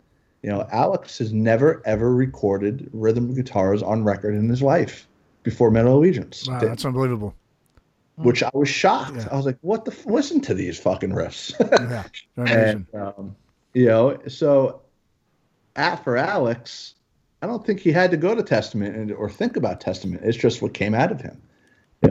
You 0.45 0.51
know, 0.51 0.69
Alex 0.71 1.17
has 1.19 1.33
never 1.33 1.81
ever 1.87 2.15
recorded 2.15 2.91
rhythm 2.93 3.33
guitars 3.33 3.83
on 3.83 4.05
record 4.05 4.35
in 4.35 4.47
his 4.51 4.61
life 4.61 5.09
before 5.43 5.71
Metal 5.71 5.97
Allegiance. 5.97 6.47
Wow, 6.47 6.61
that's 6.61 6.85
unbelievable. 6.85 7.35
Which 8.17 8.43
I 8.43 8.51
was 8.53 8.69
shocked. 8.69 9.17
Yeah. 9.17 9.29
I 9.33 9.37
was 9.37 9.47
like, 9.47 9.57
"What 9.63 9.87
the? 9.87 9.93
F- 9.93 10.05
listen 10.05 10.43
to 10.43 10.53
these 10.53 10.79
fucking 10.79 11.13
riffs." 11.13 11.55
yeah, 12.37 12.45
and 12.45 12.87
um, 12.93 13.35
you 13.73 13.87
know, 13.87 14.19
so 14.29 14.83
at 15.77 16.05
for 16.05 16.19
Alex, 16.19 16.95
I 17.41 17.47
don't 17.47 17.65
think 17.65 17.81
he 17.81 17.91
had 17.91 18.11
to 18.11 18.19
go 18.19 18.35
to 18.35 18.43
Testament 18.43 18.97
and, 18.97 19.13
or 19.13 19.31
think 19.31 19.57
about 19.57 19.81
Testament. 19.81 20.21
It's 20.25 20.37
just 20.37 20.61
what 20.61 20.75
came 20.75 20.95
out 20.95 21.11
of 21.11 21.23
him. 21.23 21.41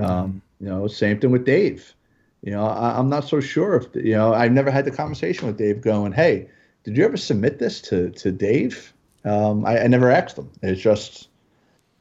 Um, 0.02 0.42
you 0.60 0.70
know, 0.70 0.88
same 0.88 1.20
thing 1.20 1.30
with 1.30 1.46
Dave. 1.46 1.94
You 2.42 2.50
know, 2.54 2.66
I, 2.66 2.98
am 2.98 3.10
not 3.10 3.26
so 3.26 3.40
sure 3.40 3.76
if 3.76 3.96
you 3.96 4.14
know. 4.14 4.34
I've 4.34 4.52
never 4.52 4.72
had 4.72 4.86
the 4.86 4.92
conversation 4.92 5.46
with 5.46 5.60
Dave 5.60 5.82
going, 5.82 6.14
"Hey, 6.14 6.50
did 6.84 6.98
you 6.98 7.04
ever 7.06 7.18
submit 7.18 7.60
this 7.60 7.82
to 7.82 8.10
to 8.12 8.32
Dave? 8.32 8.94
Um, 9.26 9.66
I, 9.66 9.84
I, 9.84 9.88
never 9.88 10.12
asked 10.12 10.36
them. 10.36 10.52
It's 10.62 10.82
just, 10.82 11.30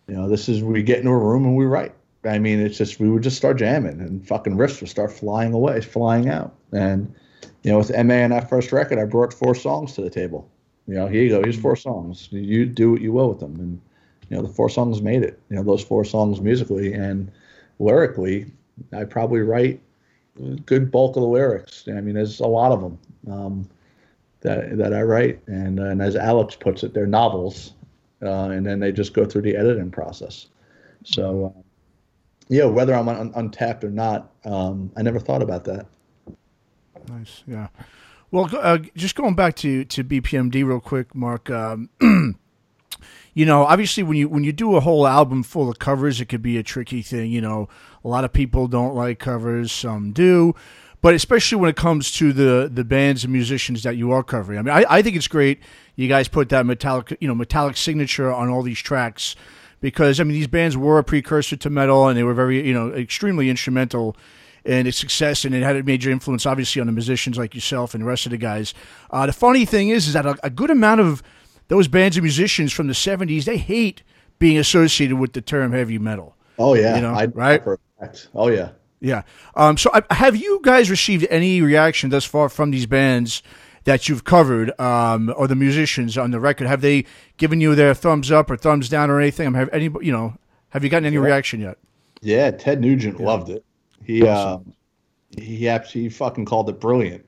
you 0.09 0.15
know, 0.15 0.29
this 0.29 0.49
is 0.49 0.63
we 0.63 0.83
get 0.83 0.99
into 0.99 1.11
a 1.11 1.19
room 1.19 1.45
and 1.45 1.57
we 1.57 1.65
write. 1.65 1.95
I 2.25 2.39
mean, 2.39 2.61
it's 2.61 2.79
just 2.79 2.99
we 2.99 3.09
would 3.09 3.23
just 3.23 3.37
start 3.37 3.59
jamming 3.59 4.01
and 4.01 4.27
fucking 4.27 4.57
riffs 4.57 4.81
would 4.81 4.91
start 4.91 5.13
flying 5.13 5.53
away, 5.53 5.81
flying 5.81 6.29
out. 6.29 6.55
And 6.73 7.15
you 7.63 7.71
know, 7.71 7.79
with 7.79 7.91
MA 7.91 8.15
and 8.15 8.33
that 8.33 8.49
first 8.49 8.73
record, 8.73 8.99
I 8.99 9.05
brought 9.05 9.33
four 9.33 9.55
songs 9.55 9.93
to 9.95 10.03
the 10.03 10.11
table. 10.11 10.49
You 10.89 10.95
know, 10.95 11.07
here 11.07 11.23
you 11.23 11.29
go. 11.29 11.43
Here's 11.43 11.59
four 11.59 11.77
songs. 11.77 12.29
You 12.33 12.67
do 12.67 12.93
what 12.93 13.01
you 13.01 13.13
will 13.13 13.29
with 13.29 13.39
them, 13.39 13.55
and 13.57 13.81
you 14.29 14.37
know, 14.37 14.43
the 14.43 14.53
four 14.53 14.69
songs 14.69 15.01
made 15.01 15.23
it. 15.23 15.41
You 15.49 15.57
know, 15.57 15.63
those 15.63 15.83
four 15.83 16.05
songs 16.05 16.41
musically 16.41 16.93
and 16.93 17.31
lyrically, 17.79 18.47
I 18.93 19.05
probably 19.05 19.41
write 19.41 19.81
good 20.67 20.91
bulk 20.91 21.17
of 21.17 21.23
the 21.23 21.29
lyrics. 21.29 21.85
I 21.89 22.01
mean, 22.01 22.15
there's 22.15 22.41
a 22.41 22.47
lot 22.47 22.73
of 22.73 22.81
them. 22.81 22.99
Um, 23.31 23.69
that 24.43 24.77
that 24.77 24.93
I 24.93 25.03
write, 25.03 25.41
and 25.47 25.81
uh, 25.81 25.85
and 25.85 26.03
as 26.03 26.17
Alex 26.17 26.55
puts 26.55 26.83
it, 26.83 26.95
they're 26.95 27.07
novels, 27.07 27.75
uh, 28.23 28.51
and 28.51 28.67
then 28.67 28.81
they 28.81 28.93
just 28.93 29.15
go 29.15 29.25
through 29.25 29.43
the 29.43 29.57
editing 29.57 29.91
process. 29.91 30.47
So, 31.05 31.55
uh, 31.57 31.63
yeah, 32.49 32.65
whether 32.65 32.95
I'm 32.95 33.09
un- 33.09 33.33
untapped 33.35 33.83
or 33.85 33.91
not, 33.91 34.33
um, 34.45 34.93
I 34.97 35.03
never 35.03 35.19
thought 35.19 35.43
about 35.43 35.65
that. 35.65 35.87
Nice, 37.09 37.43
yeah. 37.47 37.69
Well, 38.31 38.49
uh, 38.53 38.79
just 38.97 39.15
going 39.15 39.35
back 39.35 39.57
to 39.57 39.85
to 39.85 40.05
BPMD 40.05 40.65
real 40.65 40.81
quick, 40.81 41.15
Mark. 41.15 41.51
Um, 41.51 41.91
you 43.35 43.47
know, 43.47 43.65
obviously 43.65 44.03
when 44.03 44.17
you 44.17 44.29
when 44.29 44.45
you 44.45 44.53
do 44.53 44.77
a 44.77 44.81
whole 44.81 45.07
album 45.07 45.43
full 45.43 45.71
of 45.71 45.79
covers, 45.79 46.21
it 46.21 46.27
could 46.27 46.43
be 46.43 46.59
a 46.59 46.63
tricky 46.63 47.03
thing. 47.03 47.31
You 47.31 47.41
know, 47.41 47.69
a 48.05 48.09
lot 48.09 48.25
of 48.25 48.33
people 48.33 48.67
don't 48.69 48.95
like 48.95 49.19
covers, 49.19 49.71
some 49.71 50.13
do 50.13 50.55
but 51.03 51.15
especially 51.15 51.59
when 51.59 51.69
it 51.69 51.77
comes 51.77 52.11
to 52.13 52.33
the 52.33 52.71
the 52.73 52.85
bands 52.85 53.25
and 53.25 53.33
musicians 53.33 53.83
that 53.83 53.97
you 53.97 54.11
are 54.13 54.23
covering. 54.23 54.59
I 54.59 54.63
mean, 54.63 54.75
I, 54.75 54.85
I 54.89 55.03
think 55.03 55.17
it's 55.17 55.29
great 55.29 55.61
you 55.97 56.09
guys 56.09 56.29
put 56.29 56.49
that 56.49 56.65
metallic 56.65 57.17
you 57.21 57.29
know 57.29 57.35
metallic 57.35 57.77
signature 57.77 58.33
on 58.33 58.49
all 58.49 58.63
these 58.63 58.79
tracks 58.79 59.37
because 59.81 60.21
I 60.21 60.25
mean 60.25 60.35
these 60.35 60.47
bands 60.47 60.77
were 60.77 60.99
a 60.99 61.05
precursor 61.05 61.57
to 61.57 61.71
metal 61.71 62.09
and 62.09 62.17
they 62.17 62.23
were 62.23 62.35
very 62.35 62.67
you 62.67 62.73
know 62.73 62.93
extremely 62.93 63.51
instrumental 63.51 64.17
in 64.65 64.87
its 64.87 64.97
success 64.97 65.45
and 65.45 65.55
it 65.55 65.63
had 65.63 65.77
a 65.77 65.83
major 65.83 66.11
influence 66.11 66.47
obviously 66.47 66.81
on 66.81 66.87
the 66.87 66.93
musicians 66.93 67.37
like 67.37 67.55
yourself 67.55 67.95
and 67.95 68.03
the 68.03 68.07
rest 68.07 68.25
of 68.25 68.31
the 68.31 68.39
guys. 68.39 68.73
Uh, 69.11 69.27
the 69.27 69.33
funny 69.33 69.65
thing 69.65 69.91
is 69.91 70.07
is 70.07 70.15
that 70.15 70.25
a, 70.25 70.37
a 70.43 70.51
good 70.51 70.71
amount 70.71 71.01
of 71.01 71.23
those 71.69 71.89
bands 71.89 72.17
and 72.17 72.23
musicians 72.23 72.73
from 72.73 72.87
the 72.87 72.93
70s 72.93 73.45
they 73.45 73.59
hate 73.59 74.03
being 74.39 74.59
associated 74.59 75.17
with 75.17 75.33
the 75.35 75.41
term 75.41 75.73
heavy 75.73 75.99
metal. 75.99 76.37
Oh 76.59 76.75
yeah, 76.75 76.97
you 76.97 77.03
know, 77.03 77.13
I, 77.13 77.27
right? 77.27 77.65
Oh 78.35 78.49
yeah. 78.49 78.71
Yeah. 79.03 79.23
Um, 79.57 79.77
so, 79.77 79.91
I, 79.93 80.15
have 80.15 80.37
you 80.37 80.61
guys 80.63 80.89
received 80.89 81.27
any 81.29 81.61
reaction 81.61 82.11
thus 82.11 82.25
far 82.25 82.49
from 82.49 82.71
these 82.71 82.87
bands 82.87 83.43
that 83.85 84.09
you've 84.09 84.23
covered, 84.23 84.79
um, 84.81 85.35
or 85.37 85.49
the 85.49 85.57
musicians 85.57 86.17
on 86.17 86.31
the 86.31 86.39
record? 86.39 86.69
Have 86.69 86.81
they 86.81 87.05
given 87.37 87.61
you 87.61 87.75
their 87.75 87.95
thumbs 87.95 88.31
up 88.31 88.51
or 88.51 88.57
thumbs 88.57 88.89
down 88.89 89.11
or 89.11 89.21
anything? 89.21 89.49
I 89.49 89.51
mean, 89.51 89.59
have 89.59 89.71
any, 89.73 89.91
you 90.01 90.13
know, 90.13 90.35
have 90.71 90.85
you 90.85 90.89
gotten 90.89 91.05
any 91.05 91.17
yeah. 91.17 91.23
reaction 91.23 91.61
yet? 91.61 91.79
Yeah, 92.21 92.53
Ted 92.53 92.81
Nugent 92.81 93.19
yeah. 93.19 93.27
loved 93.27 93.51
it. 93.51 93.65
He, 94.05 94.27
awesome. 94.27 94.75
uh, 95.37 95.41
he 95.41 95.69
actually 95.69 96.09
fucking 96.09 96.45
called 96.45 96.69
it 96.69 96.81
brilliant. 96.81 97.27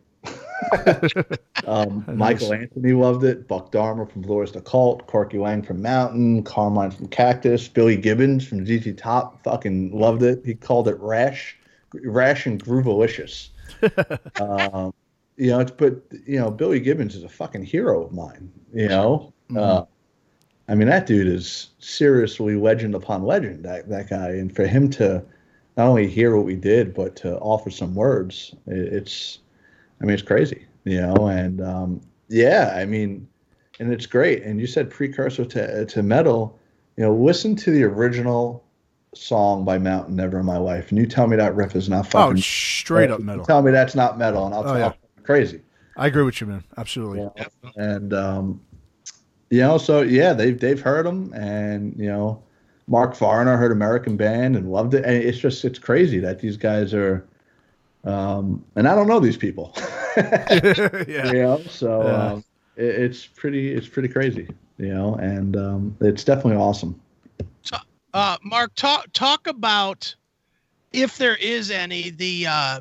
um, 1.66 2.04
Michael 2.06 2.54
Anthony 2.54 2.92
loved 2.92 3.24
it. 3.24 3.48
Buck 3.48 3.72
Dharma 3.72 4.06
from 4.06 4.22
Blue 4.22 4.36
Oyster 4.36 4.60
Cult, 4.60 5.06
Corky 5.06 5.38
Laing 5.38 5.62
from 5.62 5.82
Mountain, 5.82 6.44
Carmine 6.44 6.90
from 6.90 7.08
Cactus, 7.08 7.68
Billy 7.68 7.96
Gibbons 7.96 8.46
from 8.46 8.64
ZZ 8.64 8.94
Top 8.96 9.42
fucking 9.42 9.90
loved 9.92 10.22
it. 10.22 10.42
He 10.44 10.54
called 10.54 10.88
it 10.88 10.98
rash, 11.00 11.56
rash 12.04 12.46
and 12.46 12.62
groovalicious. 12.62 13.48
um, 14.40 14.92
you 15.36 15.50
know, 15.50 15.60
it's, 15.60 15.70
but 15.70 16.02
you 16.26 16.38
know, 16.38 16.50
Billy 16.50 16.80
Gibbons 16.80 17.14
is 17.14 17.24
a 17.24 17.28
fucking 17.28 17.64
hero 17.64 18.04
of 18.04 18.12
mine. 18.12 18.52
You 18.72 18.88
know, 18.88 19.32
mm-hmm. 19.50 19.58
uh, 19.58 19.84
I 20.68 20.74
mean, 20.74 20.88
that 20.88 21.06
dude 21.06 21.26
is 21.26 21.70
seriously 21.78 22.56
legend 22.56 22.94
upon 22.94 23.24
legend. 23.24 23.64
That 23.64 23.88
that 23.88 24.08
guy, 24.08 24.30
and 24.30 24.54
for 24.54 24.66
him 24.66 24.90
to 24.90 25.24
not 25.76 25.88
only 25.88 26.08
hear 26.08 26.36
what 26.36 26.46
we 26.46 26.56
did, 26.56 26.94
but 26.94 27.16
to 27.16 27.36
offer 27.38 27.70
some 27.70 27.94
words, 27.94 28.54
it's, 28.66 29.40
I 30.00 30.04
mean, 30.04 30.14
it's 30.14 30.22
crazy. 30.22 30.66
You 30.84 31.00
know, 31.00 31.28
and 31.28 31.60
um, 31.60 32.00
yeah, 32.28 32.74
I 32.76 32.84
mean, 32.84 33.26
and 33.80 33.92
it's 33.92 34.06
great. 34.06 34.42
And 34.42 34.60
you 34.60 34.66
said 34.66 34.90
precursor 34.90 35.44
to 35.44 35.84
to 35.86 36.02
metal. 36.02 36.58
You 36.96 37.04
know, 37.04 37.14
listen 37.14 37.56
to 37.56 37.72
the 37.72 37.82
original 37.82 38.63
song 39.16 39.64
by 39.64 39.78
Mountain 39.78 40.16
Never 40.16 40.40
in 40.40 40.46
My 40.46 40.58
Life, 40.58 40.90
and 40.90 40.98
you 40.98 41.06
tell 41.06 41.26
me 41.26 41.36
that 41.36 41.54
riff 41.54 41.74
is 41.76 41.88
not 41.88 42.06
oh, 42.06 42.10
fucking 42.10 42.38
oh, 42.38 42.40
straight 42.40 43.10
up 43.10 43.20
metal. 43.20 43.44
Tell 43.44 43.62
me 43.62 43.70
that's 43.72 43.94
not 43.94 44.18
metal, 44.18 44.46
and 44.46 44.54
I'll, 44.54 44.68
oh, 44.68 44.76
yeah. 44.76 44.92
crazy. 45.22 45.60
I 45.96 46.08
agree 46.08 46.24
with 46.24 46.40
you, 46.40 46.46
man. 46.46 46.64
Absolutely. 46.76 47.28
Yeah. 47.36 47.46
And 47.76 48.12
um, 48.12 48.60
you 49.50 49.60
know, 49.60 49.78
so 49.78 50.02
yeah, 50.02 50.32
they've 50.32 50.58
they've 50.58 50.80
heard 50.80 51.06
them, 51.06 51.32
and 51.34 51.94
you 51.98 52.06
know, 52.06 52.42
Mark 52.86 53.14
Farner 53.14 53.58
heard 53.58 53.72
American 53.72 54.16
Band 54.16 54.56
and 54.56 54.70
loved 54.70 54.94
it. 54.94 55.04
And 55.04 55.14
it's 55.14 55.38
just 55.38 55.64
it's 55.64 55.78
crazy 55.78 56.18
that 56.20 56.40
these 56.40 56.56
guys 56.56 56.92
are, 56.92 57.26
um, 58.04 58.64
and 58.76 58.88
I 58.88 58.94
don't 58.94 59.06
know 59.06 59.20
these 59.20 59.36
people. 59.36 59.72
yeah. 60.16 61.32
You 61.32 61.42
know, 61.42 61.62
so 61.68 62.02
yeah. 62.02 62.26
um, 62.32 62.44
it, 62.76 62.84
it's 62.84 63.26
pretty 63.26 63.72
it's 63.72 63.88
pretty 63.88 64.08
crazy. 64.08 64.48
You 64.78 64.92
know, 64.92 65.14
and 65.16 65.56
um, 65.56 65.96
it's 66.00 66.24
definitely 66.24 66.56
awesome. 66.56 67.00
Uh, 68.14 68.36
Mark, 68.44 68.72
talk 68.76 69.12
talk 69.12 69.48
about 69.48 70.14
if 70.92 71.18
there 71.18 71.34
is 71.34 71.72
any 71.72 72.10
the 72.10 72.46
uh, 72.46 72.80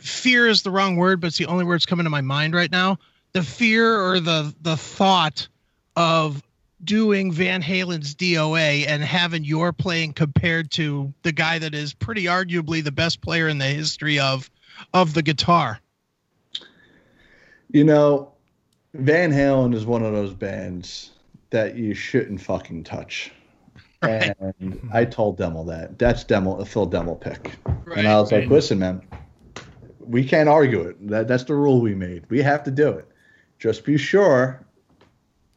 fear 0.00 0.46
is 0.46 0.62
the 0.62 0.70
wrong 0.70 0.96
word, 0.96 1.18
but 1.22 1.28
it's 1.28 1.38
the 1.38 1.46
only 1.46 1.64
word 1.64 1.76
that's 1.76 1.86
coming 1.86 2.04
to 2.04 2.10
my 2.10 2.20
mind 2.20 2.54
right 2.54 2.70
now. 2.70 2.98
The 3.32 3.42
fear 3.42 3.98
or 3.98 4.20
the 4.20 4.54
the 4.60 4.76
thought 4.76 5.48
of 5.96 6.42
doing 6.84 7.32
Van 7.32 7.62
Halen's 7.62 8.14
DOA 8.14 8.86
and 8.86 9.02
having 9.02 9.44
your 9.44 9.72
playing 9.72 10.12
compared 10.12 10.70
to 10.72 11.14
the 11.22 11.32
guy 11.32 11.58
that 11.58 11.74
is 11.74 11.94
pretty 11.94 12.24
arguably 12.24 12.84
the 12.84 12.92
best 12.92 13.22
player 13.22 13.48
in 13.48 13.56
the 13.56 13.64
history 13.64 14.18
of 14.18 14.50
of 14.92 15.14
the 15.14 15.22
guitar? 15.22 15.80
You 17.70 17.84
know, 17.84 18.32
Van 18.92 19.32
Halen 19.32 19.74
is 19.74 19.86
one 19.86 20.04
of 20.04 20.12
those 20.12 20.34
bands 20.34 21.12
that 21.48 21.76
you 21.76 21.94
shouldn't 21.94 22.42
fucking 22.42 22.84
touch. 22.84 23.32
Right. 24.04 24.36
And 24.60 24.88
I 24.92 25.04
told 25.04 25.38
Demmel 25.38 25.66
that. 25.68 25.98
That's 25.98 26.24
Demmel 26.24 26.60
a 26.60 26.64
Phil 26.64 26.88
Demmel 26.88 27.20
pick. 27.20 27.52
Right, 27.84 27.98
and 27.98 28.08
I 28.08 28.20
was 28.20 28.32
right. 28.32 28.42
like, 28.42 28.50
listen, 28.50 28.78
man, 28.78 29.02
we 30.00 30.24
can't 30.24 30.48
argue 30.48 30.82
it. 30.82 31.08
That 31.08 31.28
that's 31.28 31.44
the 31.44 31.54
rule 31.54 31.80
we 31.80 31.94
made. 31.94 32.24
We 32.28 32.42
have 32.42 32.62
to 32.64 32.70
do 32.70 32.88
it. 32.90 33.08
Just 33.58 33.84
be 33.84 33.96
sure 33.96 34.64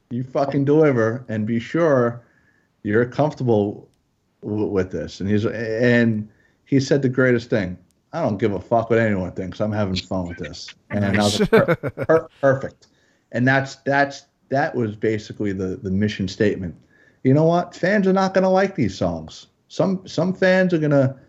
you 0.10 0.23
fucking 0.23 0.65
deliver 0.65 1.25
and 1.27 1.45
be 1.45 1.60
sure 1.60 2.23
you're 2.83 3.05
comfortable 3.05 3.89
w- 4.41 4.67
with 4.67 4.91
this. 4.91 5.19
And 5.19 5.29
he's 5.29 5.45
and 5.45 6.29
he 6.65 6.79
said 6.79 7.01
the 7.01 7.10
greatest 7.10 7.49
thing. 7.49 7.77
I 8.13 8.21
don't 8.21 8.38
give 8.38 8.53
a 8.53 8.60
fuck 8.62 8.89
what 8.89 8.99
anyone 8.99 9.31
thinks. 9.33 9.60
I'm 9.60 9.71
having 9.71 9.95
fun 9.95 10.27
with 10.29 10.38
this, 10.38 10.73
and 10.89 11.05
I 11.05 11.12
was 11.17 11.39
like, 11.39 11.49
per- 11.49 11.75
per- 11.75 12.27
perfect. 12.41 12.88
And 13.33 13.47
that's 13.47 13.75
that's 13.77 14.25
that 14.49 14.73
was 14.73 14.95
basically 14.95 15.51
the 15.51 15.77
the 15.77 15.91
mission 15.91 16.27
statement. 16.27 16.75
You 17.27 17.33
know 17.33 17.43
what? 17.43 17.75
Fans 17.75 18.07
are 18.07 18.13
not 18.13 18.33
going 18.33 18.45
to 18.45 18.49
like 18.49 18.75
these 18.75 18.97
songs. 18.97 19.47
Some 19.67 20.07
some 20.07 20.33
fans 20.33 20.73
are 20.73 20.77
gonna 20.77 21.19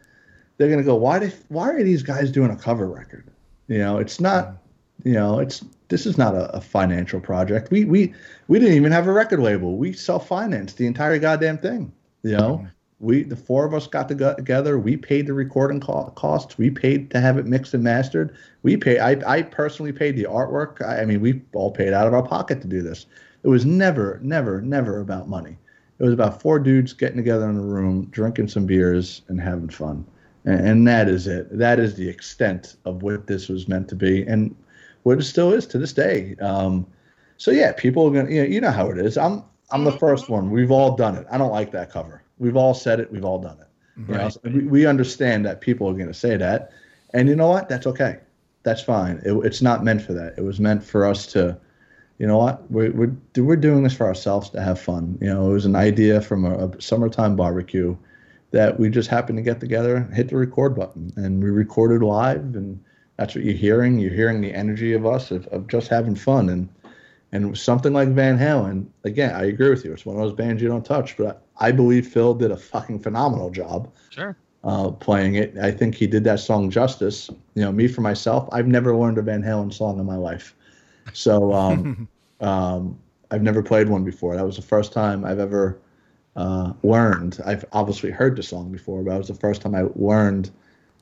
they're 0.57 0.71
gonna 0.71 0.85
go, 0.85 0.95
why 0.95 1.19
did 1.19 1.35
why 1.49 1.71
are 1.71 1.83
these 1.83 2.05
guys 2.05 2.31
doing 2.31 2.53
a 2.53 2.57
cover 2.57 2.87
record? 2.87 3.29
You 3.67 3.79
know, 3.79 3.99
it's 3.99 4.21
not. 4.21 4.59
You 5.03 5.15
know, 5.15 5.41
it's 5.41 5.65
this 5.89 6.07
is 6.07 6.17
not 6.17 6.37
a, 6.37 6.55
a, 6.55 6.61
financial 6.61 7.19
project. 7.19 7.73
We 7.73 7.85
we 7.85 8.15
we 8.47 8.61
didn't 8.61 8.77
even 8.77 8.93
have 8.93 9.09
a 9.09 9.13
record 9.13 9.41
label. 9.41 9.77
We 9.77 9.93
self 9.93 10.29
financed 10.29 10.77
the 10.77 10.87
entire 10.87 11.19
goddamn 11.19 11.59
thing. 11.59 11.93
You 12.23 12.37
know, 12.37 12.59
mm-hmm. 12.59 12.67
we 13.01 13.25
the 13.25 13.37
four 13.37 13.67
of 13.67 13.75
us 13.75 13.89
got 13.89 14.09
together. 14.09 14.79
We 14.79 14.97
paid 14.97 15.27
the 15.27 15.35
recording 15.35 15.81
co- 15.81 16.13
costs. 16.15 16.59
We 16.59 16.71
paid 16.71 17.11
to 17.11 17.21
have 17.21 17.39
it 17.39 17.47
mixed 17.47 17.75
and 17.75 17.83
mastered. 17.83 18.37
We 18.63 18.77
pay. 18.77 19.01
I 19.01 19.17
I 19.27 19.43
personally 19.43 19.93
paid 19.93 20.15
the 20.15 20.25
artwork. 20.31 20.81
I, 20.81 21.03
I 21.03 21.05
mean, 21.07 21.21
we 21.21 21.43
all 21.55 21.73
paid 21.73 21.93
out 21.93 22.07
of 22.07 22.15
our 22.15 22.23
pocket 22.23 22.61
to 22.63 22.69
do 22.69 22.83
this. 22.83 23.07
It 23.43 23.49
was 23.49 23.67
never, 23.67 24.21
never, 24.23 24.61
never 24.61 25.01
about 25.01 25.29
money. 25.29 25.57
It 25.99 26.05
was 26.05 26.13
about 26.13 26.41
four 26.41 26.59
dudes 26.59 26.93
getting 26.93 27.17
together 27.17 27.49
in 27.49 27.57
a 27.57 27.63
room, 27.63 28.07
drinking 28.11 28.49
some 28.49 28.67
beers, 28.67 29.23
and 29.29 29.41
having 29.41 29.69
fun. 29.69 30.07
And, 30.45 30.69
and 30.69 30.89
that 30.89 31.09
is 31.09 31.27
it. 31.27 31.57
That 31.57 31.79
is 31.79 31.95
the 31.95 32.09
extent 32.09 32.77
of 32.85 33.03
what 33.03 33.27
this 33.27 33.49
was 33.49 33.69
meant 33.69 33.89
to 33.89 33.97
be. 33.97 34.23
And 34.23 34.55
what 35.03 35.19
it 35.19 35.25
still 35.25 35.53
is 35.53 35.67
to 35.69 35.79
this 35.79 35.93
day. 35.93 36.37
Um, 36.41 36.87
so 37.37 37.51
yeah, 37.51 37.73
people 37.73 38.07
are 38.07 38.11
gonna, 38.11 38.31
you 38.31 38.43
know, 38.43 38.49
you 38.49 38.61
know 38.61 38.71
how 38.71 38.91
it 38.91 38.99
is. 38.99 39.17
I'm 39.17 39.43
I'm 39.71 39.85
the 39.85 39.93
first 39.93 40.29
one. 40.29 40.51
We've 40.51 40.71
all 40.71 40.97
done 40.97 41.17
it. 41.17 41.27
I 41.31 41.39
don't 41.39 41.53
like 41.53 41.73
that 41.73 41.91
cover. 41.91 42.23
We've 42.39 42.57
all 42.57 42.75
said 42.75 43.01
it. 43.01 43.11
We've 43.13 43.25
all 43.25 43.39
done 43.39 43.59
it. 43.61 43.67
You 44.09 44.15
know, 44.15 44.29
so 44.29 44.41
we, 44.45 44.65
we 44.65 44.87
understand 44.87 45.45
that 45.47 45.61
people 45.61 45.89
are 45.89 45.93
going 45.93 46.07
to 46.07 46.15
say 46.15 46.37
that, 46.37 46.71
and 47.15 47.29
you 47.29 47.35
know 47.35 47.49
what? 47.49 47.69
That's 47.69 47.87
okay. 47.87 48.19
That's 48.63 48.81
fine. 48.81 49.21
It, 49.25 49.33
it's 49.45 49.61
not 49.61 49.83
meant 49.83 50.03
for 50.03 50.13
that. 50.13 50.35
It 50.39 50.43
was 50.43 50.61
meant 50.61 50.85
for 50.85 51.05
us 51.05 51.27
to, 51.33 51.59
you 52.19 52.27
know 52.27 52.39
what? 52.39 52.71
We're 52.71 52.93
we're 52.93 53.17
we're 53.37 53.57
doing 53.57 53.83
this 53.83 53.95
for 53.95 54.07
ourselves 54.07 54.51
to 54.51 54.61
have 54.61 54.81
fun. 54.81 55.19
You 55.21 55.29
know, 55.29 55.51
it 55.51 55.53
was 55.53 55.67
an 55.67 55.77
idea 55.77 56.21
from 56.21 56.45
a, 56.45 56.69
a 56.69 56.81
summertime 56.81 57.37
barbecue 57.37 57.97
that 58.51 58.81
we 58.81 58.91
just 58.91 59.09
happened 59.09 59.39
to 59.39 59.43
get 59.43 59.61
together, 59.61 60.09
hit 60.13 60.29
the 60.29 60.37
record 60.37 60.75
button, 60.75 61.13
and 61.17 61.43
we 61.43 61.51
recorded 61.51 62.03
live 62.03 62.55
and 62.57 62.81
that's 63.19 63.35
what 63.35 63.45
you're 63.45 63.55
hearing. 63.55 63.99
You're 63.99 64.15
hearing 64.15 64.41
the 64.41 64.55
energy 64.55 64.95
of 64.95 65.05
us 65.05 65.31
of, 65.31 65.47
of 65.49 65.67
just 65.67 65.89
having 65.89 66.15
fun 66.15 66.49
and 66.49 66.69
and 67.31 67.59
something 67.59 67.93
like 67.93 68.09
Van 68.09 68.39
Halen. 68.39 68.87
Again, 69.05 69.35
I 69.35 69.45
agree 69.45 69.69
with 69.69 69.85
you. 69.85 69.93
It's 69.93 70.07
one 70.07 70.17
of 70.17 70.23
those 70.23 70.33
bands 70.33 70.63
you 70.63 70.69
don't 70.69 70.85
touch, 70.85 71.17
but 71.19 71.43
I 71.59 71.73
believe 71.73 72.07
Phil 72.07 72.33
did 72.33 72.51
a 72.51 72.57
fucking 72.57 73.01
phenomenal 73.01 73.51
job. 73.51 73.93
Sure. 74.09 74.35
Uh, 74.65 74.91
playing 74.91 75.35
it, 75.35 75.57
I 75.59 75.71
think 75.71 75.95
he 75.95 76.07
did 76.07 76.25
that 76.25 76.41
song 76.41 76.71
justice. 76.71 77.29
You 77.55 77.63
know, 77.63 77.71
me 77.71 77.87
for 77.87 78.01
myself, 78.01 78.49
I've 78.51 78.67
never 78.67 78.97
learned 78.97 79.19
a 79.19 79.23
Van 79.23 79.43
Halen 79.43 79.73
song 79.73 80.01
in 80.01 80.07
my 80.07 80.17
life, 80.17 80.55
so 81.13 81.53
um, 81.53 82.09
um, 82.41 82.99
I've 83.31 83.43
never 83.43 83.63
played 83.63 83.89
one 83.89 84.05
before. 84.05 84.37
That 84.37 84.47
was 84.47 84.57
the 84.57 84.63
first 84.63 84.93
time 84.93 85.25
I've 85.25 85.39
ever 85.39 85.79
uh, 86.37 86.73
learned. 86.83 87.41
I've 87.45 87.65
obviously 87.73 88.11
heard 88.11 88.37
the 88.37 88.43
song 88.43 88.71
before, 88.71 89.03
but 89.03 89.15
it 89.15 89.19
was 89.19 89.29
the 89.29 89.35
first 89.35 89.63
time 89.63 89.75
I 89.75 89.85
learned 89.97 90.51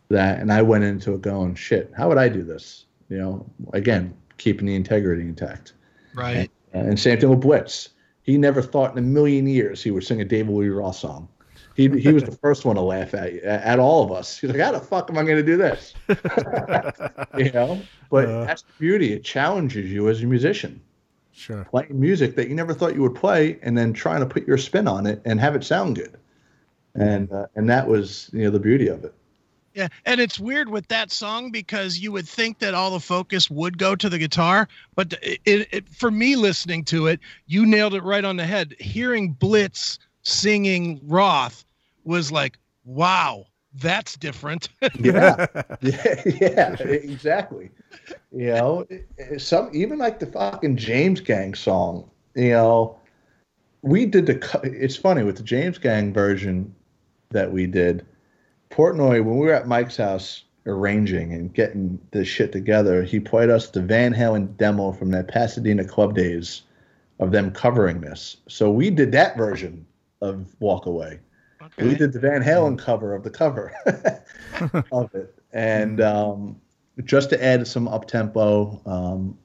that 0.09 0.41
and 0.41 0.53
I 0.53 0.63
went 0.63 0.85
into 0.85 1.15
it 1.15 1.23
going, 1.23 1.55
shit, 1.55 1.93
how 1.97 2.09
would 2.09 2.19
I 2.19 2.29
do 2.29 2.43
this? 2.43 2.87
You 3.09 3.19
know, 3.19 3.47
again, 3.73 4.15
keeping 4.39 4.67
the 4.67 4.75
integrity 4.75 5.23
intact. 5.23 5.75
Right. 6.15 6.51
And, 6.73 6.89
and 6.89 6.99
same 6.99 7.21
thing 7.21 7.31
with 7.31 7.41
Blitz. 7.41 7.91
He 8.23 8.39
never 8.39 8.61
thought 8.63 8.93
in 8.93 8.99
a 8.99 9.07
million 9.07 9.47
years 9.47 9.83
he 9.83 9.91
would 9.91 10.05
sing 10.05 10.21
a 10.21 10.25
David 10.25 10.53
Lee 10.53 10.69
Roth 10.69 10.97
song. 10.97 11.29
He, 11.77 11.89
he 11.89 12.13
was 12.13 12.25
the 12.25 12.33
first 12.43 12.65
one 12.65 12.77
to 12.77 12.83
laugh 12.83 13.13
at 13.13 13.35
you, 13.35 13.41
at 13.43 13.79
all 13.79 14.03
of 14.03 14.11
us. 14.11 14.39
He's 14.39 14.51
like, 14.51 14.61
"How 14.61 14.73
the 14.73 14.81
fuck 14.81 15.11
am 15.11 15.19
I 15.19 15.25
going 15.25 15.37
to 15.37 15.43
do 15.43 15.57
this?" 15.59 15.95
you 17.39 17.53
know. 17.53 17.81
But 18.11 18.29
uh, 18.29 18.45
that's 18.45 18.63
the 18.63 18.73
beauty. 18.79 19.13
It 19.13 19.25
challenges 19.25 19.93
you 19.93 20.09
as 20.09 20.23
a 20.23 20.27
musician. 20.27 20.81
Sure. 21.33 21.67
Playing 21.67 22.01
music 22.01 22.35
that 22.37 22.49
you 22.49 22.55
never 22.55 22.73
thought 22.73 22.95
you 22.95 23.03
would 23.03 23.15
play, 23.15 23.59
and 23.63 23.77
then 23.77 23.93
trying 23.93 24.21
to 24.21 24.27
put 24.27 24.47
your 24.47 24.57
spin 24.57 24.89
on 24.89 25.07
it 25.07 25.21
and 25.27 25.39
have 25.39 25.55
it 25.55 25.65
sound 25.65 25.97
good. 25.97 26.17
And 26.95 27.31
uh, 27.31 27.47
and 27.55 27.69
that 27.69 27.87
was 27.87 28.31
you 28.33 28.45
know 28.45 28.51
the 28.51 28.59
beauty 28.59 28.89
of 28.89 29.05
it. 29.05 29.15
Yeah, 29.75 29.89
and 30.07 30.19
it's 30.19 30.41
weird 30.41 30.71
with 30.71 30.89
that 30.89 31.13
song 31.13 31.51
because 31.51 31.99
you 31.99 32.11
would 32.11 32.27
think 32.27 32.61
that 32.61 32.73
all 32.73 32.91
the 32.91 33.01
focus 33.01 33.51
would 33.51 33.77
go 33.77 33.95
to 33.95 34.09
the 34.09 34.17
guitar, 34.17 34.67
but 34.95 35.13
it, 35.21 35.69
it, 35.71 35.89
for 35.91 36.11
me 36.11 36.35
listening 36.35 36.83
to 36.87 37.09
it, 37.09 37.21
you 37.47 37.67
nailed 37.67 37.93
it 37.93 38.03
right 38.03 38.25
on 38.25 38.39
the 38.39 38.47
head. 38.47 38.75
Hearing 38.79 39.33
Blitz 39.33 39.99
singing 40.23 40.99
Roth 41.05 41.66
was 42.07 42.33
like, 42.33 42.59
wow, 42.85 43.45
that's 43.75 44.17
different. 44.17 44.69
yeah. 44.99 45.47
yeah, 45.81 46.23
yeah, 46.25 46.77
exactly. 46.83 47.71
You 48.33 48.47
know, 48.53 48.87
some 49.39 49.71
even 49.73 49.99
like 49.99 50.19
the 50.19 50.27
fucking 50.27 50.77
James 50.77 51.21
Gang 51.21 51.55
song. 51.55 52.09
You 52.35 52.51
know, 52.51 52.99
we 53.83 54.07
did 54.07 54.27
the. 54.27 54.61
It's 54.63 54.97
funny 54.97 55.23
with 55.23 55.37
the 55.37 55.43
James 55.43 55.79
Gang 55.79 56.13
version 56.13 56.75
that 57.31 57.53
we 57.53 57.67
did 57.67 58.07
Portnoy, 58.71 59.25
when 59.25 59.39
we 59.39 59.47
were 59.47 59.55
at 59.55 59.69
Mike's 59.69 59.97
house 59.97 60.45
arranging 60.67 61.33
and 61.33 61.53
getting 61.55 61.99
this 62.11 62.29
shit 62.29 62.53
together, 62.53 63.03
he 63.03 63.21
played 63.21 63.51
us 63.51 63.71
the 63.71 63.81
Van 63.81 64.13
Halen 64.13 64.57
demo 64.57 64.93
from 64.93 65.11
that 65.13 65.29
Pasadena 65.29 65.85
club 65.85 66.15
days 66.15 66.63
of 67.21 67.31
them 67.33 67.51
covering 67.51 68.01
this. 68.01 68.37
So 68.49 68.71
we 68.71 68.91
did 68.91 69.13
that 69.13 69.37
version 69.37 69.87
of 70.21 70.55
Walk 70.61 70.87
Away. 70.87 71.21
Okay. 71.67 71.87
We 71.89 71.95
did 71.95 72.13
the 72.13 72.21
Van 72.21 72.43
Halen 72.43 72.79
cover 72.79 73.15
of 73.15 73.23
the 73.23 73.31
cover 73.31 73.73
of 74.93 75.15
it. 75.15 75.35
and 75.53 76.01
um, 76.01 76.61
just 77.05 77.31
to 77.31 77.45
add 77.45 77.67
some 77.67 77.89
up 77.89 78.07
tempo. 78.07 78.81
Um, 78.87 79.39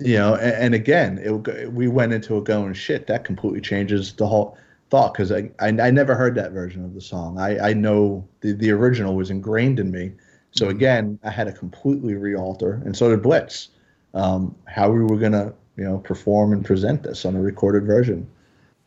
you 0.00 0.16
know, 0.16 0.34
and, 0.34 0.54
and 0.54 0.74
again, 0.74 1.18
it, 1.18 1.72
we 1.72 1.88
went 1.88 2.12
into 2.12 2.36
it 2.38 2.44
going 2.44 2.72
shit. 2.74 3.06
That 3.06 3.24
completely 3.24 3.60
changes 3.60 4.12
the 4.14 4.26
whole 4.26 4.58
thought 4.90 5.14
because 5.14 5.30
I, 5.32 5.50
I, 5.60 5.68
I 5.68 5.90
never 5.90 6.14
heard 6.14 6.34
that 6.34 6.52
version 6.52 6.84
of 6.84 6.94
the 6.94 7.00
song. 7.00 7.38
I 7.38 7.70
I 7.70 7.72
know 7.72 8.26
the 8.40 8.52
the 8.52 8.70
original 8.72 9.14
was 9.14 9.30
ingrained 9.30 9.78
in 9.80 9.90
me. 9.90 10.12
So 10.50 10.66
Mm-hmm. 10.66 10.76
again, 10.76 11.18
I 11.24 11.30
had 11.30 11.44
to 11.46 11.52
completely 11.52 12.14
re-alter, 12.14 12.82
and 12.84 12.96
so 12.96 13.08
did 13.10 13.22
Blitz. 13.22 13.68
Um, 14.14 14.54
how 14.66 14.90
we 14.90 15.00
were 15.00 15.16
gonna 15.18 15.54
you 15.76 15.84
know 15.84 15.98
perform 15.98 16.52
and 16.52 16.64
present 16.64 17.02
this 17.04 17.24
on 17.24 17.34
a 17.36 17.40
recorded 17.40 17.86
version, 17.86 18.28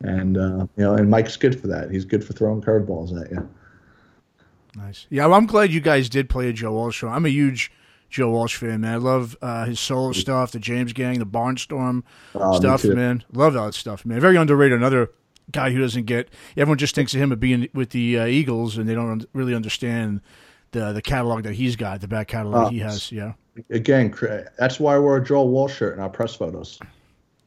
and 0.00 0.36
uh, 0.36 0.66
you 0.76 0.84
know, 0.84 0.94
and 0.94 1.10
Mike's 1.10 1.36
good 1.36 1.60
for 1.60 1.66
that. 1.68 1.90
He's 1.90 2.04
good 2.04 2.24
for 2.24 2.32
throwing 2.32 2.60
curveballs 2.62 3.20
at 3.24 3.30
you. 3.30 3.48
Nice. 4.74 5.06
Yeah, 5.08 5.26
well, 5.26 5.34
I'm 5.38 5.46
glad 5.46 5.72
you 5.72 5.80
guys 5.80 6.08
did 6.08 6.28
play 6.28 6.48
a 6.48 6.52
Joe 6.52 6.72
Walsh 6.72 7.00
song. 7.00 7.12
I'm 7.14 7.24
a 7.24 7.30
huge 7.30 7.72
Joe 8.10 8.30
Walsh 8.30 8.56
fan, 8.56 8.82
man. 8.82 8.92
I 8.94 8.96
love 8.96 9.36
uh, 9.40 9.64
his 9.64 9.80
solo 9.80 10.12
stuff, 10.12 10.52
the 10.52 10.58
James 10.58 10.92
Gang, 10.92 11.18
the 11.18 11.26
Barnstorm 11.26 12.02
Oh, 12.34 12.56
stuff, 12.58 12.84
man. 12.84 13.24
Love 13.32 13.56
all 13.56 13.66
that 13.66 13.74
stuff, 13.74 14.04
man. 14.04 14.20
Very 14.20 14.36
underrated. 14.36 14.76
Another 14.78 15.10
guy 15.50 15.70
who 15.70 15.80
doesn't 15.80 16.04
get. 16.04 16.28
Everyone 16.56 16.76
just 16.78 16.94
thinks 16.94 17.14
of 17.14 17.20
him 17.20 17.32
of 17.32 17.40
being 17.40 17.68
with 17.72 17.90
the 17.90 18.18
uh, 18.18 18.26
Eagles, 18.26 18.76
and 18.76 18.86
they 18.88 18.94
don't 18.94 19.10
un- 19.10 19.26
really 19.32 19.54
understand 19.54 20.20
the 20.72 20.92
the 20.92 21.00
catalog 21.02 21.44
that 21.44 21.54
he's 21.54 21.74
got, 21.74 22.00
the 22.02 22.08
back 22.08 22.28
catalog 22.28 22.66
Oh, 22.66 22.68
he 22.70 22.80
has. 22.80 23.10
Yeah. 23.10 23.32
Again, 23.70 24.14
that's 24.58 24.78
why 24.78 24.96
I 24.96 24.98
wear 24.98 25.16
a 25.16 25.24
Joe 25.24 25.44
Walsh 25.44 25.76
shirt 25.76 25.94
in 25.94 26.00
our 26.02 26.10
press 26.10 26.34
photos. 26.34 26.78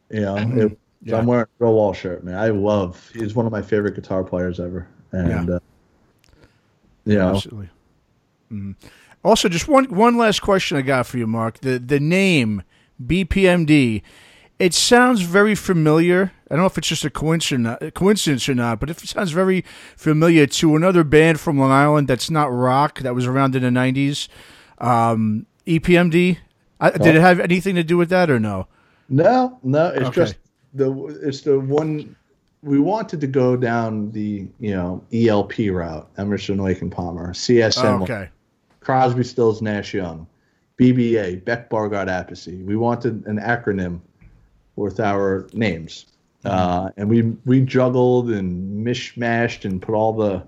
You 0.09 0.21
know, 0.21 0.35
it- 0.38 0.79
Yeah. 1.03 1.17
I'm 1.17 1.25
wearing 1.25 1.45
a 1.59 1.63
Joe 1.63 1.71
Walsh 1.71 2.01
shirt, 2.01 2.23
man. 2.23 2.35
I 2.35 2.49
love. 2.49 3.09
He's 3.13 3.33
one 3.35 3.45
of 3.45 3.51
my 3.51 3.62
favorite 3.62 3.95
guitar 3.95 4.23
players 4.23 4.59
ever, 4.59 4.88
and 5.12 5.47
Yeah. 5.49 5.55
uh, 5.55 5.59
you 7.05 7.15
know, 7.17 7.35
Absolutely. 7.35 7.69
Mhm. 8.51 8.75
Also, 9.23 9.47
just 9.49 9.67
one 9.67 9.85
one 9.85 10.17
last 10.17 10.41
question 10.41 10.77
I 10.77 10.81
got 10.81 11.05
for 11.07 11.17
you, 11.17 11.27
Mark. 11.27 11.59
The 11.59 11.79
the 11.79 11.99
name 11.99 12.63
BPMD. 13.05 14.01
It 14.59 14.73
sounds 14.73 15.21
very 15.21 15.55
familiar. 15.55 16.33
I 16.51 16.55
don't 16.55 16.59
know 16.63 16.65
if 16.65 16.77
it's 16.77 16.88
just 16.89 17.05
a 17.05 17.09
coincidence, 17.09 17.79
coincidence 17.95 18.49
or 18.49 18.55
not, 18.55 18.81
but 18.81 18.89
it 18.89 18.99
sounds 18.99 19.31
very 19.31 19.63
familiar 19.95 20.45
to 20.47 20.75
another 20.75 21.05
band 21.05 21.39
from 21.39 21.57
Long 21.57 21.71
Island 21.71 22.09
that's 22.09 22.29
not 22.29 22.47
rock 22.51 22.99
that 22.99 23.15
was 23.15 23.25
around 23.25 23.55
in 23.55 23.62
the 23.63 23.69
'90s. 23.71 24.27
Um, 24.79 25.45
EPMD. 25.65 26.39
I, 26.81 26.89
did 26.91 27.15
it 27.15 27.21
have 27.21 27.39
anything 27.39 27.75
to 27.75 27.83
do 27.83 27.97
with 27.97 28.09
that 28.09 28.29
or 28.29 28.39
no? 28.39 28.67
No, 29.09 29.59
no, 29.63 29.88
it's 29.88 30.07
Okay. 30.07 30.15
just 30.15 30.35
the 30.73 30.91
it's 31.21 31.41
the 31.41 31.60
one 31.60 32.15
we 32.62 32.79
wanted 32.79 33.21
to 33.21 33.27
go 33.27 33.55
down 33.55 34.12
the 34.12 34.47
you 34.60 34.75
know 34.75 35.03
ELP 35.13 35.53
route, 35.71 36.10
Emerson, 36.17 36.58
Lake 36.58 36.82
and 36.82 36.91
Palmer, 36.91 37.34
CSM, 37.34 38.01
Oh, 38.01 38.03
okay. 38.03 38.29
Crosby, 38.82 39.23
Stills, 39.23 39.62
Nash 39.62 39.93
Young, 39.93 40.27
BBA, 40.77 41.43
Beck, 41.45 41.69
Bogert, 41.69 42.08
Appice. 42.08 42.65
We 42.65 42.75
wanted 42.75 43.25
an 43.25 43.38
acronym 43.39 44.01
with 44.75 44.99
our 44.99 45.47
names, 45.53 46.05
uh, 46.45 46.89
and 46.97 47.10
we 47.10 47.21
we 47.45 47.62
juggled 47.62 48.29
and 48.32 48.86
mishmashed 48.86 49.65
and 49.65 49.82
put 49.82 49.95
all 49.95 50.13
the 50.13 50.45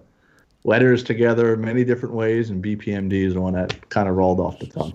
letters 0.63 1.03
together 1.03 1.57
many 1.57 1.83
different 1.83 2.13
ways, 2.15 2.49
and 2.49 2.63
BPMD 2.63 3.13
is 3.13 3.33
the 3.33 3.41
one 3.41 3.53
that 3.53 3.89
kind 3.89 4.07
of 4.07 4.15
rolled 4.15 4.39
off 4.39 4.59
the 4.59 4.67
tongue. 4.67 4.93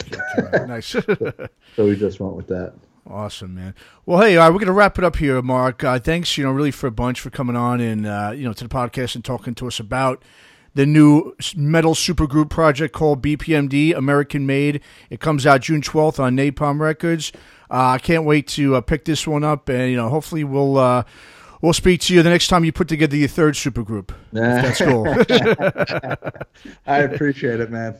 nice. 0.69 0.87
so 1.77 1.85
we 1.85 1.97
just 1.97 2.21
went 2.21 2.35
with 2.35 2.47
that. 2.49 2.75
Awesome, 3.09 3.55
man. 3.55 3.75
Well, 4.05 4.21
hey, 4.21 4.37
uh, 4.37 4.51
we're 4.51 4.59
gonna 4.59 4.73
wrap 4.73 4.99
it 4.99 5.05
up 5.05 5.16
here, 5.16 5.40
Mark. 5.40 5.85
Uh, 5.85 5.99
thanks, 5.99 6.37
you 6.37 6.45
know, 6.45 6.51
really 6.51 6.73
for 6.73 6.88
a 6.88 6.90
bunch 6.90 7.21
for 7.21 7.31
coming 7.31 7.55
on 7.55 7.81
and 7.81 8.05
uh, 8.05 8.33
you 8.35 8.45
know 8.45 8.53
to 8.53 8.64
the 8.64 8.71
podcast 8.71 9.14
and 9.14 9.25
talking 9.25 9.55
to 9.57 9.66
us 9.69 9.79
about 9.79 10.25
the 10.75 10.87
new 10.87 11.35
metal 11.57 11.95
supergroup 11.95 12.51
project 12.51 12.92
called 12.92 13.23
BPMD, 13.23 13.95
American 13.97 14.45
Made. 14.45 14.81
It 15.09 15.21
comes 15.21 15.47
out 15.47 15.61
June 15.62 15.83
twelfth 15.83 16.19
on 16.19 16.37
Napalm 16.37 16.81
Records. 16.81 17.31
Uh, 17.71 17.90
I 17.90 17.99
can't 17.99 18.25
wait 18.25 18.49
to 18.49 18.75
uh, 18.77 18.81
pick 18.81 19.05
this 19.05 19.27
one 19.27 19.45
up, 19.45 19.69
and 19.69 19.90
you 19.90 19.97
know, 19.97 20.09
hopefully 20.09 20.42
we'll 20.42 20.77
uh, 20.77 21.05
we'll 21.62 21.73
speak 21.73 22.01
to 22.03 22.14
you 22.14 22.25
the 22.25 22.31
next 22.31 22.49
time 22.49 22.64
you 22.64 22.73
put 22.73 22.88
together 22.88 23.16
your 23.16 23.29
third 23.29 23.55
supergroup. 23.55 24.11
That's 24.33 24.81
cool. 24.81 25.07
I 26.87 26.99
appreciate 26.99 27.61
it, 27.61 27.71
man. 27.71 27.97